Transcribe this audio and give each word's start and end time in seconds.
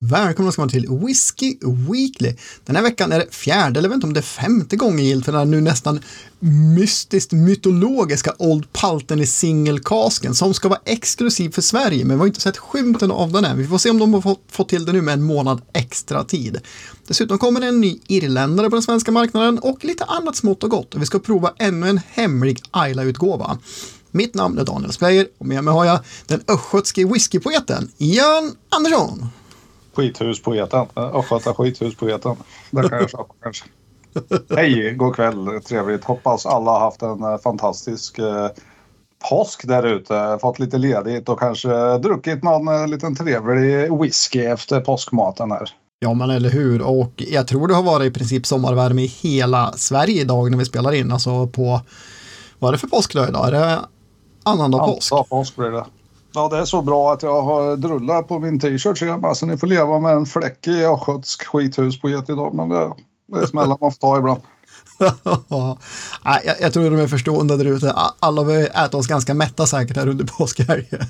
Välkomna 0.00 0.52
ska 0.52 0.62
man 0.62 0.68
till 0.68 0.86
Whiskey 0.88 1.58
Weekly. 1.62 2.36
Den 2.64 2.76
här 2.76 2.82
veckan 2.82 3.12
är 3.12 3.18
det 3.18 3.34
fjärde, 3.34 3.78
eller 3.78 3.88
vet 3.88 3.94
inte 3.94 4.06
om 4.06 4.12
det 4.12 4.20
är 4.20 4.22
femte 4.22 4.76
gången 4.76 5.04
gilt 5.04 5.24
för 5.24 5.32
den 5.32 5.38
här 5.38 5.46
nu 5.46 5.60
nästan 5.60 6.00
mystiskt 6.76 7.32
mytologiska 7.32 8.34
Old 8.38 8.72
Palten 8.72 9.20
i 9.20 9.26
singelkasken 9.26 10.34
som 10.34 10.54
ska 10.54 10.68
vara 10.68 10.80
exklusiv 10.84 11.50
för 11.50 11.62
Sverige, 11.62 12.04
men 12.04 12.16
vi 12.16 12.20
har 12.20 12.26
inte 12.26 12.40
sett 12.40 12.56
skymten 12.56 13.10
av 13.10 13.32
den 13.32 13.44
än. 13.44 13.58
Vi 13.58 13.66
får 13.66 13.78
se 13.78 13.90
om 13.90 13.98
de 13.98 14.14
har 14.14 14.20
fått, 14.20 14.42
fått 14.50 14.68
till 14.68 14.84
det 14.84 14.92
nu 14.92 15.02
med 15.02 15.14
en 15.14 15.22
månad 15.22 15.62
extra 15.72 16.24
tid. 16.24 16.60
Dessutom 17.06 17.38
kommer 17.38 17.60
det 17.60 17.66
en 17.66 17.80
ny 17.80 17.98
irländare 18.06 18.70
på 18.70 18.76
den 18.76 18.82
svenska 18.82 19.12
marknaden 19.12 19.58
och 19.58 19.84
lite 19.84 20.04
annat 20.04 20.36
smått 20.36 20.64
och 20.64 20.70
gott. 20.70 20.94
Vi 20.96 21.06
ska 21.06 21.18
prova 21.18 21.52
ännu 21.58 21.88
en 21.88 22.00
hemlig 22.10 22.62
Ayla-utgåva. 22.70 23.58
Mitt 24.10 24.34
namn 24.34 24.58
är 24.58 24.64
Daniel 24.64 24.92
Speyer 24.92 25.26
och 25.38 25.46
med 25.46 25.64
mig 25.64 25.74
har 25.74 25.84
jag 25.84 26.00
den 26.26 26.40
östgötske 26.48 27.04
whiskypoeten 27.04 27.90
Jan 27.96 28.54
Andersson. 28.68 29.28
Skithuspoeten, 29.98 30.86
Östgöta 30.94 31.54
skithuspoeten. 31.54 32.36
Det 32.70 32.88
kan 32.88 32.98
jag 32.98 33.10
köpa 33.10 33.34
kanske. 33.42 33.64
Hej, 34.56 34.94
god 34.94 35.14
kväll, 35.14 35.60
trevligt. 35.68 36.04
Hoppas 36.04 36.46
alla 36.46 36.70
har 36.70 36.80
haft 36.80 37.02
en 37.02 37.22
eh, 37.22 37.38
fantastisk 37.38 38.18
eh, 38.18 38.48
påsk 39.30 39.68
där 39.68 39.86
ute. 39.86 40.38
Fått 40.40 40.58
lite 40.58 40.78
ledigt 40.78 41.28
och 41.28 41.38
kanske 41.38 41.98
druckit 41.98 42.42
någon 42.42 42.68
eh, 42.68 42.88
liten 42.88 43.16
trevlig 43.16 43.98
whisky 44.00 44.44
efter 44.44 44.80
påskmaten 44.80 45.50
här. 45.50 45.68
Ja, 45.98 46.14
men 46.14 46.30
eller 46.30 46.50
hur. 46.50 46.82
Och 46.82 47.12
jag 47.16 47.48
tror 47.48 47.68
det 47.68 47.74
har 47.74 47.82
varit 47.82 48.06
i 48.06 48.14
princip 48.14 48.46
sommarvärme 48.46 49.02
i 49.02 49.06
hela 49.06 49.72
Sverige 49.72 50.20
idag 50.20 50.50
när 50.50 50.58
vi 50.58 50.64
spelar 50.64 50.92
in. 50.92 51.12
Alltså 51.12 51.46
på, 51.46 51.80
vad 52.58 52.68
är 52.68 52.72
det 52.72 52.78
för 52.78 52.88
påskdag 52.88 53.28
idag? 53.28 53.48
Är 53.48 53.52
det 53.52 53.78
annandag 54.42 54.78
påsk? 54.78 55.12
Ja, 55.12 55.26
påsk 55.28 55.56
blir 55.56 55.70
det. 55.70 55.84
Ja, 56.38 56.48
det 56.48 56.58
är 56.58 56.64
så 56.64 56.82
bra 56.82 57.12
att 57.12 57.22
jag 57.22 57.42
har 57.42 57.76
drullat 57.76 58.28
på 58.28 58.38
min 58.38 58.60
t-shirt 58.60 58.98
så 58.98 59.04
jag 59.04 59.20
bara, 59.20 59.34
så 59.34 59.46
ni 59.46 59.56
får 59.56 59.66
leva 59.66 59.98
med 59.98 60.12
en 60.12 60.26
fläck 60.26 60.66
i 60.66 60.84
östgötsk 60.84 61.46
skithus 61.46 62.00
på 62.00 62.08
idag. 62.08 62.54
Men 62.54 62.68
det, 62.68 62.92
det 63.32 63.38
är 63.38 63.46
smällar 63.46 63.76
man 63.80 63.92
får 63.92 63.98
ta 63.98 64.18
ibland. 64.18 64.40
Nej, 66.24 66.42
jag, 66.44 66.56
jag 66.60 66.72
tror 66.72 66.90
de 66.90 67.00
är 67.00 67.06
förstående 67.06 67.56
där 67.56 67.64
ute. 67.64 67.94
Alla 68.18 68.42
vill 68.42 68.66
äta 68.66 68.96
oss 68.96 69.06
ganska 69.06 69.34
mätta 69.34 69.66
säkert 69.66 69.96
här 69.96 70.08
under 70.08 70.24
påskhelgen. 70.38 71.06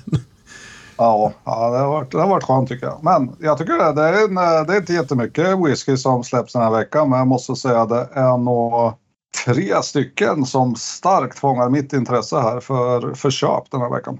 Ja, 0.97 1.33
ja 1.43 1.69
det, 1.69 1.77
har 1.77 1.87
varit, 1.87 2.11
det 2.11 2.21
har 2.21 2.27
varit 2.27 2.43
skönt 2.43 2.69
tycker 2.69 2.85
jag. 2.85 2.99
Men 3.03 3.35
jag 3.39 3.57
tycker 3.57 3.73
det, 3.73 3.93
det, 4.01 4.07
är, 4.07 4.23
en, 4.23 4.35
det 4.67 4.73
är 4.73 4.77
inte 4.77 4.93
jättemycket 4.93 5.59
whisky 5.65 5.97
som 5.97 6.23
släpps 6.23 6.53
den 6.53 6.61
här 6.61 6.71
veckan. 6.71 7.09
Men 7.09 7.19
jag 7.19 7.27
måste 7.27 7.55
säga 7.55 7.85
det 7.85 8.07
är 8.13 8.37
nog 8.37 8.93
tre 9.45 9.83
stycken 9.83 10.45
som 10.45 10.75
starkt 10.75 11.39
fångar 11.39 11.69
mitt 11.69 11.93
intresse 11.93 12.39
här 12.39 12.59
för, 12.59 13.13
för 13.13 13.29
köp 13.31 13.71
den 13.71 13.81
här 13.81 13.89
veckan. 13.89 14.19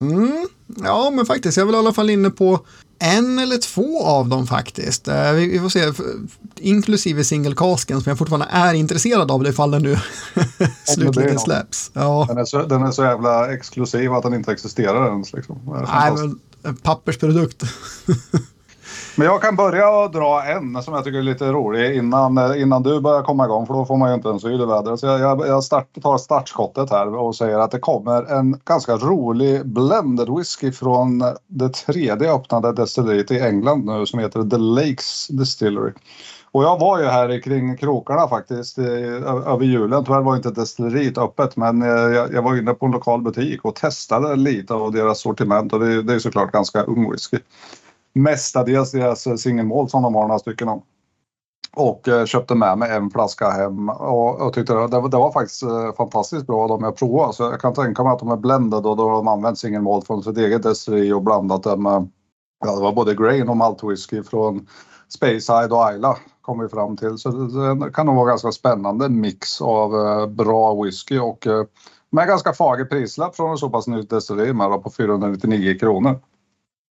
Mm, 0.00 0.48
ja, 0.84 1.10
men 1.10 1.26
faktiskt, 1.26 1.56
jag 1.56 1.62
är 1.62 1.66
väl 1.66 1.74
i 1.74 1.78
alla 1.78 1.92
fall 1.92 2.10
inne 2.10 2.30
på 2.30 2.60
en 2.98 3.38
eller 3.38 3.56
två 3.56 4.04
av 4.04 4.28
dem 4.28 4.46
faktiskt. 4.46 5.08
Eh, 5.08 5.32
vi, 5.32 5.46
vi 5.48 5.58
får 5.58 5.68
se, 5.68 5.92
inklusive 6.56 7.24
singelkasken 7.24 8.00
som 8.00 8.10
jag 8.10 8.18
fortfarande 8.18 8.46
är 8.50 8.74
intresserad 8.74 9.30
av 9.30 9.46
ifall 9.46 9.70
den 9.70 9.82
nu 9.82 9.98
slutligen 10.84 11.38
släpps. 11.38 11.90
Ja. 11.94 12.24
Den, 12.28 12.38
är 12.38 12.44
så, 12.44 12.62
den 12.62 12.82
är 12.82 12.90
så 12.90 13.02
jävla 13.02 13.54
exklusiv 13.54 14.12
att 14.12 14.22
den 14.22 14.34
inte 14.34 14.52
existerar 14.52 15.10
ens. 15.10 15.32
Liksom. 15.32 15.86
Nej, 15.92 16.12
men 16.12 16.76
pappersprodukt. 16.76 17.62
Men 19.16 19.26
jag 19.26 19.42
kan 19.42 19.56
börja 19.56 19.90
och 19.90 20.10
dra 20.10 20.44
en 20.44 20.82
som 20.82 20.94
jag 20.94 21.04
tycker 21.04 21.18
är 21.18 21.22
lite 21.22 21.52
rolig 21.52 21.96
innan, 21.96 22.38
eh, 22.38 22.62
innan 22.62 22.82
du 22.82 23.00
börjar 23.00 23.22
komma 23.22 23.44
igång 23.44 23.66
för 23.66 23.74
då 23.74 23.84
får 23.84 23.96
man 23.96 24.08
ju 24.08 24.14
inte 24.14 24.28
en 24.28 24.40
syl 24.40 24.60
i 24.60 24.64
vädret. 24.64 25.00
Så 25.00 25.06
jag, 25.06 25.20
jag, 25.20 25.46
jag 25.46 25.64
start, 25.64 25.86
tar 26.02 26.18
startskottet 26.18 26.90
här 26.90 27.14
och 27.14 27.36
säger 27.36 27.58
att 27.58 27.70
det 27.70 27.78
kommer 27.78 28.32
en 28.32 28.60
ganska 28.64 28.96
rolig 28.96 29.66
blended 29.66 30.28
whisky 30.36 30.72
från 30.72 31.22
det 31.46 31.68
tredje 31.68 32.34
öppnade 32.34 32.72
destilleriet 32.72 33.30
i 33.30 33.40
England 33.40 33.84
nu 33.84 34.06
som 34.06 34.18
heter 34.18 34.42
The 34.42 34.58
Lakes 34.58 35.28
Distillery. 35.28 35.92
Och 36.52 36.64
jag 36.64 36.78
var 36.78 36.98
ju 36.98 37.04
här 37.04 37.42
kring 37.42 37.76
krokarna 37.76 38.28
faktiskt 38.28 38.78
eh, 38.78 38.84
över 39.52 39.64
julen. 39.64 40.04
Tyvärr 40.04 40.20
var 40.20 40.36
inte 40.36 40.50
destilleriet 40.50 41.18
öppet 41.18 41.56
men 41.56 41.82
eh, 41.82 41.88
jag, 41.88 42.32
jag 42.32 42.42
var 42.42 42.56
inne 42.56 42.74
på 42.74 42.86
en 42.86 42.92
lokal 42.92 43.22
butik 43.22 43.64
och 43.64 43.74
testade 43.74 44.36
lite 44.36 44.74
av 44.74 44.92
deras 44.92 45.20
sortiment 45.20 45.72
och 45.72 45.80
det, 45.80 46.02
det 46.02 46.14
är 46.14 46.18
såklart 46.18 46.52
ganska 46.52 46.82
ung 46.82 47.10
whisky 47.10 47.38
mestadels 48.12 48.92
deras 48.92 49.26
eh, 49.26 49.34
singelmål 49.34 49.88
som 49.88 50.02
de 50.02 50.14
har 50.14 50.22
några 50.22 50.38
stycken 50.38 50.68
om. 50.68 50.82
Och 51.76 52.08
eh, 52.08 52.24
köpte 52.24 52.54
med 52.54 52.78
mig 52.78 52.96
en 52.96 53.10
flaska 53.10 53.50
hem 53.50 53.88
och, 53.88 54.40
och 54.40 54.52
tyckte 54.52 54.74
det, 54.74 54.88
det, 54.88 55.18
var 55.18 55.32
faktiskt 55.32 55.62
eh, 55.62 55.92
fantastiskt 55.96 56.46
bra 56.46 56.68
de 56.68 56.84
jag 56.84 56.96
provade. 56.96 57.32
Så 57.32 57.42
jag 57.42 57.60
kan 57.60 57.74
tänka 57.74 58.02
mig 58.02 58.12
att 58.12 58.18
de 58.18 58.30
är 58.30 58.36
blended 58.36 58.86
och 58.86 58.96
då 58.96 59.08
har 59.08 59.16
de 59.16 59.28
använt 59.28 59.58
singelmål 59.58 60.02
från 60.02 60.22
sitt 60.22 60.38
eget 60.38 60.62
destilleri 60.62 61.12
och 61.12 61.22
blandat 61.22 61.62
det 61.62 61.76
med 61.76 62.10
Ja, 62.64 62.74
det 62.74 62.82
var 62.82 62.92
både 62.92 63.14
grain 63.14 63.48
och 63.48 63.56
maltwhisky 63.56 64.22
från 64.22 64.66
Speyside 65.08 65.72
och 65.72 65.92
Isla 65.94 66.16
kom 66.40 66.60
vi 66.60 66.68
fram 66.68 66.96
till. 66.96 67.18
Så 67.18 67.30
det, 67.30 67.74
det 67.74 67.92
kan 67.92 68.06
nog 68.06 68.16
vara 68.16 68.28
ganska 68.28 68.52
spännande 68.52 69.08
mix 69.08 69.60
av 69.60 69.94
eh, 69.94 70.26
bra 70.26 70.82
whisky 70.82 71.18
och 71.18 71.46
eh, 71.46 71.64
med 72.10 72.28
ganska 72.28 72.52
fager 72.52 72.84
prislapp 72.84 73.36
från 73.36 73.50
en 73.50 73.58
så 73.58 73.70
pass 73.70 73.86
nytt 73.86 74.10
destilleri 74.10 74.52
med 74.52 74.82
på 74.82 74.90
499 74.90 75.78
kronor. 75.78 76.20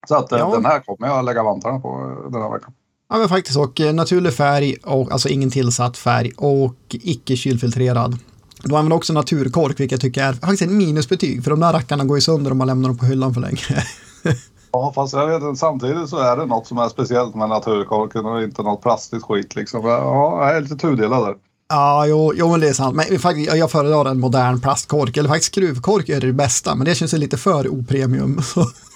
Så 0.07 0.15
att 0.15 0.31
eh, 0.31 0.39
ja. 0.39 0.51
den 0.53 0.65
här 0.65 0.79
kommer 0.79 1.07
jag 1.07 1.25
lägga 1.25 1.43
vantarna 1.43 1.79
på 1.79 1.87
eh, 1.87 2.31
den 2.31 2.41
här 2.41 2.51
veckan. 2.51 2.73
Ja 3.09 3.17
men 3.17 3.29
faktiskt 3.29 3.57
och 3.57 3.81
eh, 3.81 3.93
naturlig 3.93 4.33
färg 4.33 4.75
och 4.83 5.11
alltså 5.11 5.29
ingen 5.29 5.51
tillsatt 5.51 5.97
färg 5.97 6.31
och 6.37 6.75
icke 6.89 7.35
kylfiltrerad. 7.35 8.17
Du 8.63 8.75
använder 8.75 8.95
också 8.95 9.13
naturkork 9.13 9.79
vilket 9.79 9.91
jag 9.91 10.01
tycker 10.01 10.23
är 10.23 10.33
faktiskt 10.33 10.61
ett 10.61 10.71
minusbetyg 10.71 11.43
för 11.43 11.51
de 11.51 11.59
där 11.59 11.73
rackarna 11.73 12.03
går 12.03 12.17
ju 12.17 12.21
sönder 12.21 12.51
om 12.51 12.57
man 12.57 12.67
lämnar 12.67 12.89
dem 12.89 12.97
på 12.97 13.05
hyllan 13.05 13.33
för 13.33 13.41
länge. 13.41 13.59
ja 14.71 14.91
fast 14.95 15.13
jag 15.13 15.39
vet 15.39 15.57
samtidigt 15.57 16.09
så 16.09 16.17
är 16.17 16.37
det 16.37 16.45
något 16.45 16.67
som 16.67 16.77
är 16.77 16.89
speciellt 16.89 17.35
med 17.35 17.49
naturkorken 17.49 18.25
och 18.25 18.43
inte 18.43 18.63
något 18.63 18.81
plastigt 18.81 19.23
skit 19.23 19.55
liksom. 19.55 19.85
Ja, 19.85 20.47
jag 20.47 20.57
är 20.57 20.61
lite 20.61 20.75
tudelad 20.75 21.27
där. 21.27 21.35
Ja, 21.69 22.05
jo, 22.07 22.33
jo, 22.35 22.51
men 22.51 22.59
det 22.59 22.69
är 22.69 22.73
sant. 22.73 22.95
Men 22.95 23.19
faktiskt, 23.19 23.55
jag 23.55 23.71
föredrar 23.71 24.05
en 24.05 24.19
modern 24.19 24.61
plastkork, 24.61 25.17
eller 25.17 25.29
faktiskt 25.29 25.53
skruvkork 25.53 26.09
är 26.09 26.21
det 26.21 26.33
bästa, 26.33 26.75
men 26.75 26.85
det 26.85 26.95
känns 26.95 27.13
lite 27.13 27.37
för 27.37 27.67
opremium. 27.67 28.41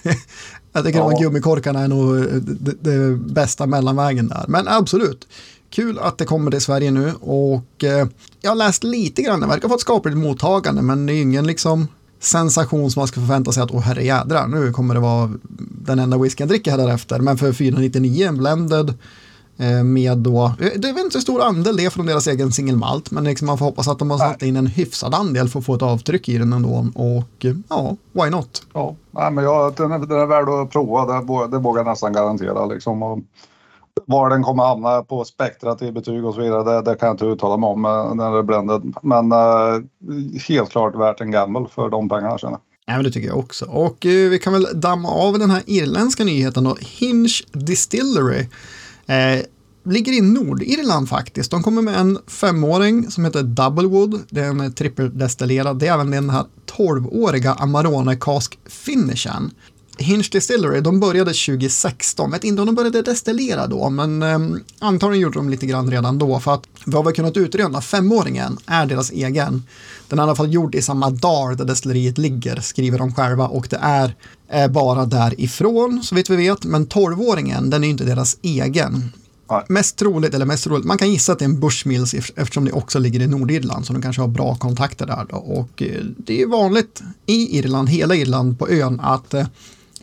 Jag 0.73 0.85
tycker 0.85 0.99
ja. 0.99 1.09
de 1.09 1.23
gummikorkarna 1.23 1.79
är 1.79 1.87
nog 1.87 2.15
det, 2.41 2.73
det, 2.81 3.15
bästa 3.15 3.65
mellanvägen 3.65 4.27
där. 4.27 4.45
Men 4.47 4.67
absolut, 4.67 5.27
kul 5.69 5.99
att 5.99 6.17
det 6.17 6.25
kommer 6.25 6.51
till 6.51 6.61
Sverige 6.61 6.91
nu 6.91 7.13
och 7.21 7.83
eh, 7.83 8.07
jag 8.41 8.51
har 8.51 8.55
läst 8.55 8.83
lite 8.83 9.21
grann, 9.21 9.39
det 9.39 9.47
verkar 9.47 9.67
få 9.67 9.75
ett 9.75 9.81
skapligt 9.81 10.17
mottagande 10.17 10.81
men 10.81 11.05
det 11.05 11.13
är 11.13 11.21
ingen 11.21 11.47
liksom 11.47 11.87
sensation 12.19 12.91
som 12.91 12.99
man 12.99 13.07
ska 13.07 13.19
förvänta 13.19 13.51
sig 13.51 13.63
att 13.63 13.71
åh 13.71 13.81
herre 13.81 14.03
jädrar, 14.03 14.47
nu 14.47 14.73
kommer 14.73 14.93
det 14.93 14.99
vara 14.99 15.33
den 15.85 15.99
enda 15.99 16.17
whisky 16.17 16.41
jag 16.41 16.49
dricker 16.49 16.71
här 16.71 16.77
därefter. 16.77 17.19
Men 17.19 17.37
för 17.37 17.53
499 17.53 18.27
en 18.27 18.37
blended 18.37 18.89
Eh, 18.89 18.93
med 19.83 20.17
då, 20.17 20.45
eh, 20.45 20.69
det 20.75 20.89
är 20.89 20.93
väl 20.93 21.03
inte 21.03 21.13
så 21.13 21.21
stor 21.21 21.41
andel 21.41 21.77
det 21.77 21.89
från 21.89 22.05
deras 22.05 22.27
egen 22.27 22.51
singelmalt, 22.51 23.11
men 23.11 23.23
liksom 23.23 23.47
man 23.47 23.57
får 23.57 23.65
hoppas 23.65 23.87
att 23.87 23.99
de 23.99 24.11
har 24.11 24.17
satt 24.17 24.41
in 24.41 24.55
en 24.55 24.67
hyfsad 24.67 25.13
andel 25.13 25.49
för 25.49 25.59
att 25.59 25.65
få 25.65 25.75
ett 25.75 25.81
avtryck 25.81 26.29
i 26.29 26.37
den 26.37 26.53
ändå. 26.53 26.87
Och 26.95 27.45
eh, 27.45 27.55
ja, 27.69 27.95
why 28.11 28.29
not? 28.29 28.61
Ja, 28.73 28.95
Nej, 29.11 29.31
men 29.31 29.43
jag, 29.43 29.75
den, 29.75 29.91
är, 29.91 29.99
den 29.99 30.19
är 30.19 30.25
värd 30.25 30.49
att 30.49 30.69
prova, 30.69 31.05
det, 31.05 31.47
det 31.47 31.57
vågar 31.57 31.79
jag 31.79 31.89
nästan 31.89 32.13
garantera. 32.13 32.65
Liksom. 32.65 33.03
Och 33.03 33.19
var 34.05 34.29
den 34.29 34.43
kommer 34.43 34.63
hamna 34.63 35.03
på 35.03 35.25
spektrat 35.25 35.81
i 35.81 35.91
betyg 35.91 36.25
och 36.25 36.33
så 36.33 36.41
vidare, 36.41 36.63
det, 36.63 36.91
det 36.91 36.97
kan 36.97 37.07
jag 37.07 37.13
inte 37.13 37.25
uttala 37.25 37.57
mig 37.57 37.67
om 37.67 37.81
när 38.17 38.31
det 38.31 38.37
är 38.37 38.43
blended. 38.43 38.93
Men 39.01 39.31
uh, 39.31 39.83
helt 40.47 40.69
klart 40.69 40.95
värt 40.95 41.21
en 41.21 41.31
gamble 41.31 41.65
för 41.75 41.89
de 41.89 42.09
pengarna 42.09 42.37
känner 42.37 42.53
jag. 42.53 42.61
Ja, 42.85 42.95
men 42.95 43.03
det 43.03 43.11
tycker 43.11 43.27
jag 43.27 43.37
också. 43.37 43.65
Och 43.65 44.05
uh, 44.05 44.29
vi 44.29 44.39
kan 44.39 44.53
väl 44.53 44.67
damma 44.73 45.09
av 45.09 45.39
den 45.39 45.51
här 45.51 45.63
irländska 45.65 46.23
nyheten 46.23 46.63
då. 46.63 46.77
Hinge 46.79 47.29
Distillery 47.51 48.45
Eh, 49.07 49.41
ligger 49.85 50.13
i 50.13 50.21
Nordirland 50.21 51.09
faktiskt. 51.09 51.51
De 51.51 51.63
kommer 51.63 51.81
med 51.81 51.99
en 51.99 52.19
femåring 52.27 53.11
som 53.11 53.25
heter 53.25 53.43
Doublewood. 53.43 54.21
Det 54.29 54.41
är 54.41 54.49
en 54.49 54.73
trippeldestillerad. 54.73 55.79
Det 55.79 55.87
är 55.87 55.93
även 55.93 56.11
den 56.11 56.29
här 56.29 56.45
12-åriga 56.77 57.53
Amarone 57.53 58.15
Cask 58.15 58.59
Finishen. 58.65 59.51
Hinge 59.99 60.29
Distillery, 60.31 60.81
de 60.81 60.99
började 60.99 61.33
2016. 61.33 62.31
Vet 62.31 62.43
inte 62.43 62.61
om 62.61 62.65
de 62.65 62.75
började 62.75 63.01
destillera 63.01 63.67
då, 63.67 63.89
men 63.89 64.23
eh, 64.23 64.39
antagligen 64.79 65.21
gjorde 65.21 65.39
de 65.39 65.49
lite 65.49 65.65
grann 65.65 65.91
redan 65.91 66.17
då. 66.17 66.39
För 66.39 66.53
att 66.53 66.63
vi 66.85 66.95
har 66.95 67.03
väl 67.03 67.13
kunnat 67.13 67.37
utröna, 67.37 67.81
femåringen 67.81 68.57
är 68.65 68.85
deras 68.85 69.11
egen. 69.11 69.63
Den 70.09 70.19
är 70.19 70.23
i 70.23 70.25
alla 70.25 70.35
fall 70.35 70.53
gjord 70.53 70.75
i 70.75 70.81
samma 70.81 71.09
dal 71.09 71.57
där 71.57 71.65
destilleriet 71.65 72.17
ligger, 72.17 72.61
skriver 72.61 72.97
de 72.97 73.13
själva. 73.13 73.47
Och 73.47 73.67
det 73.69 73.79
är 73.81 74.15
eh, 74.49 74.67
bara 74.67 75.05
därifrån, 75.05 76.03
så 76.03 76.15
vitt 76.15 76.29
vi 76.29 76.35
vet. 76.35 76.65
Men 76.65 76.85
tolvåringen, 76.85 77.69
den 77.69 77.83
är 77.83 77.87
inte 77.87 78.03
deras 78.03 78.37
egen. 78.41 79.11
Nej. 79.49 79.65
Mest 79.69 79.97
troligt, 79.97 80.33
eller 80.33 80.45
mest 80.45 80.63
troligt, 80.63 80.85
man 80.85 80.97
kan 80.97 81.11
gissa 81.11 81.31
att 81.31 81.39
det 81.39 81.45
är 81.45 81.49
en 81.49 81.59
Bushmills 81.59 82.13
eftersom 82.13 82.65
det 82.65 82.71
också 82.71 82.99
ligger 82.99 83.19
i 83.19 83.27
Nordirland 83.27 83.85
så 83.85 83.93
de 83.93 84.01
kanske 84.01 84.21
har 84.21 84.27
bra 84.27 84.55
kontakter 84.55 85.05
där. 85.05 85.25
Då. 85.29 85.37
Och 85.37 85.81
eh, 85.81 86.03
det 86.17 86.41
är 86.41 86.47
vanligt 86.47 87.03
i 87.25 87.57
Irland, 87.59 87.89
hela 87.89 88.15
Irland 88.15 88.59
på 88.59 88.69
ön 88.69 88.99
att 88.99 89.33
eh, 89.33 89.47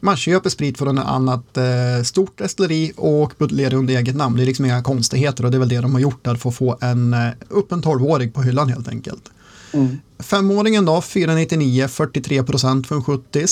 man 0.00 0.16
köper 0.16 0.50
sprit 0.50 0.78
från 0.78 0.98
ett 0.98 1.06
annat 1.06 1.58
stort 2.04 2.38
destilleri 2.38 2.92
och 2.96 3.32
buteljerar 3.38 3.74
under 3.74 3.94
eget 3.94 4.16
namn. 4.16 4.36
Det 4.36 4.42
är 4.42 4.46
liksom 4.46 4.64
inga 4.64 4.82
konstigheter 4.82 5.44
och 5.44 5.50
det 5.50 5.56
är 5.56 5.58
väl 5.58 5.68
det 5.68 5.80
de 5.80 5.92
har 5.92 6.00
gjort 6.00 6.24
där 6.24 6.34
för 6.34 6.48
att 6.48 6.56
få 6.56 6.78
en, 6.80 7.14
eh, 7.14 7.28
upp 7.48 7.72
en 7.72 7.82
12-årig 7.82 8.34
på 8.34 8.42
hyllan 8.42 8.68
helt 8.68 8.88
enkelt. 8.88 9.30
Mm. 9.74 9.98
Femåringen 10.18 10.84
då, 10.84 11.00
499, 11.00 11.88
43 11.88 12.42
procent 12.42 12.86
för 12.86 12.94
en 12.94 13.04
70 13.04 13.46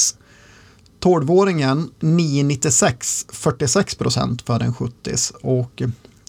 12-åringen 1.00 1.88
996, 2.00 3.26
46 3.28 3.94
procent 3.94 4.42
för 4.42 4.60
en 4.60 4.74
70 4.74 5.14
och 5.42 5.82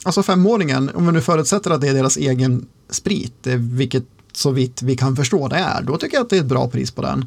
alltså 0.03 0.23
femåringen, 0.23 0.91
om 0.95 1.05
vi 1.05 1.11
nu 1.11 1.21
förutsätter 1.21 1.71
att 1.71 1.81
det 1.81 1.87
är 1.87 1.93
deras 1.93 2.17
egen 2.17 2.65
sprit, 2.89 3.47
vilket 3.57 4.03
så 4.31 4.51
vitt 4.51 4.81
vi 4.81 4.97
kan 4.97 5.15
förstå 5.15 5.47
det 5.47 5.55
är, 5.55 5.81
då 5.81 5.97
tycker 5.97 6.17
jag 6.17 6.23
att 6.23 6.29
det 6.29 6.37
är 6.37 6.41
ett 6.41 6.47
bra 6.47 6.69
pris 6.69 6.91
på 6.91 7.01
den. 7.01 7.25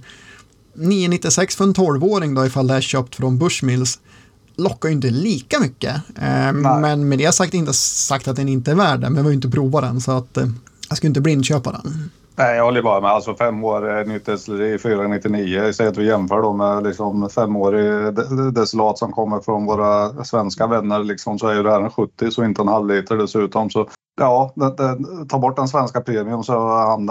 996 0.74 1.56
för 1.56 1.64
en 1.64 1.74
12-åring 1.74 2.34
då 2.34 2.46
ifall 2.46 2.66
det 2.66 2.74
är 2.74 2.80
köpt 2.80 3.14
från 3.14 3.38
Bushmills 3.38 4.00
lockar 4.56 4.88
ju 4.88 4.94
inte 4.94 5.10
lika 5.10 5.60
mycket. 5.60 5.94
Eh, 6.16 6.52
men 6.52 7.08
med 7.08 7.18
det 7.18 7.32
sagt 7.32 7.54
inte 7.54 7.72
sagt 7.72 8.28
att 8.28 8.36
den 8.36 8.48
inte 8.48 8.70
är 8.70 8.74
värd 8.74 9.00
det, 9.00 9.10
men 9.10 9.14
vi 9.14 9.22
har 9.22 9.28
ju 9.28 9.34
inte 9.34 9.50
provat 9.50 9.82
den 9.82 10.00
så 10.00 10.12
att 10.12 10.36
eh, 10.36 10.48
jag 10.88 10.98
ska 10.98 11.06
inte 11.06 11.20
blindköpa 11.20 11.72
den. 11.72 12.10
Nej, 12.38 12.56
jag 12.56 12.64
håller 12.64 12.82
bara 12.82 13.00
med. 13.00 13.10
Alltså 13.10 13.34
fem 13.34 13.64
år 13.64 14.04
nytt 14.04 14.26
destilleri 14.26 14.78
499. 14.78 15.72
Säg 15.72 15.86
att 15.86 15.96
vi 15.96 16.06
jämför 16.06 16.42
då 16.42 16.52
med 16.52 16.82
liksom 16.82 17.30
femårig 17.30 18.14
destillat 18.54 18.98
som 18.98 19.12
kommer 19.12 19.40
från 19.40 19.66
våra 19.66 20.24
svenska 20.24 20.66
vänner 20.66 20.98
liksom, 20.98 21.38
så 21.38 21.48
är 21.48 21.54
ju 21.54 21.62
det 21.62 21.70
här 21.70 21.80
en 21.80 21.90
70 21.90 22.30
så 22.30 22.44
inte 22.44 22.62
en 22.62 22.68
halvliter 22.68 23.16
dessutom. 23.16 23.70
Så 23.70 23.88
ja, 24.20 24.52
det, 24.54 24.76
det, 24.76 24.96
ta 25.28 25.38
bort 25.38 25.56
den 25.56 25.68
svenska 25.68 26.00
premium 26.00 26.42
så 26.42 26.52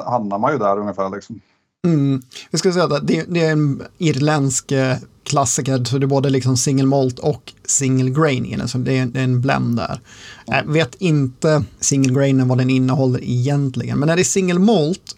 hamnar 0.06 0.38
man 0.38 0.52
ju 0.52 0.58
där 0.58 0.80
ungefär 0.80 1.10
liksom. 1.10 1.42
Mm. 1.86 2.22
Jag 2.52 2.60
ska 2.60 2.72
säga 2.72 2.86
att 2.86 3.08
det, 3.08 3.26
det, 3.28 3.46
är 3.46 3.52
en 3.52 3.82
irländsk 3.98 4.72
eh, 4.72 4.96
klassiker, 5.24 5.84
så 5.84 5.98
det 5.98 6.06
är 6.06 6.08
både 6.08 6.30
liksom 6.30 6.58
single 6.58 6.88
malt 6.88 7.20
och 7.20 7.54
single 7.66 8.10
grain 8.10 8.46
i 8.46 8.56
den, 8.56 8.68
så 8.68 8.78
det 8.78 8.98
är, 8.98 9.06
det 9.06 9.20
är 9.20 9.24
en 9.24 9.42
blend 9.42 9.76
där. 9.76 10.00
Jag 10.46 10.64
vet 10.64 10.96
inte 10.96 11.64
single 11.80 12.14
grainen 12.14 12.48
vad 12.48 12.58
den 12.58 12.70
innehåller 12.70 13.20
egentligen, 13.24 14.00
men 14.00 14.08
när 14.08 14.16
det 14.16 14.22
är 14.22 14.24
single 14.24 14.60
malt, 14.60 15.16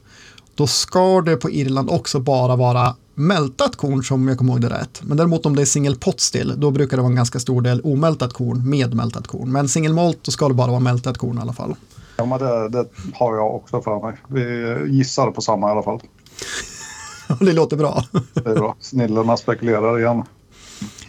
då 0.56 0.68
ska 0.68 1.22
det 1.22 1.38
på 1.38 1.50
Irland 1.50 1.90
också 1.90 2.20
bara 2.20 2.56
vara 2.56 2.96
mältat 3.16 3.76
korn 3.76 4.04
som 4.04 4.28
jag 4.28 4.38
kommer 4.38 4.54
ihåg 4.54 4.62
det 4.62 4.70
rätt. 4.70 5.02
Men 5.04 5.18
däremot 5.18 5.46
om 5.46 5.56
det 5.56 5.62
är 5.62 5.66
single 5.66 5.96
pot 5.96 6.20
still, 6.20 6.54
då 6.58 6.72
brukar 6.72 6.98
det 6.98 7.04
vara 7.04 7.12
en 7.12 7.16
ganska 7.16 7.40
stor 7.40 7.62
del 7.62 7.82
omältat 7.82 8.34
korn 8.34 8.70
med 8.70 8.94
mältat 8.94 9.28
korn. 9.28 9.52
Men 9.52 9.70
single 9.70 9.94
malt, 9.94 10.18
då 10.22 10.32
ska 10.32 10.48
det 10.48 10.54
bara 10.54 10.72
vara 10.72 10.80
mältat 10.80 11.18
korn 11.18 11.38
i 11.38 11.42
alla 11.42 11.54
fall. 11.54 11.76
Ja, 12.18 12.26
men 12.26 12.40
det, 12.40 12.70
det 12.70 12.86
har 13.14 13.36
jag 13.36 13.56
också 13.56 13.82
för 13.82 14.00
mig. 14.00 14.18
Vi 14.28 14.76
gissar 14.98 15.32
på 15.32 15.42
samma 15.42 15.68
i 15.68 15.72
alla 15.72 15.84
fall. 15.84 16.02
det 17.40 17.54
låter 17.54 17.78
bra. 17.78 18.04
det 18.34 18.50
är 18.50 18.56
bra. 18.56 18.76
Snillena 18.80 19.38
spekulerar 19.38 20.00
igen. 20.00 20.24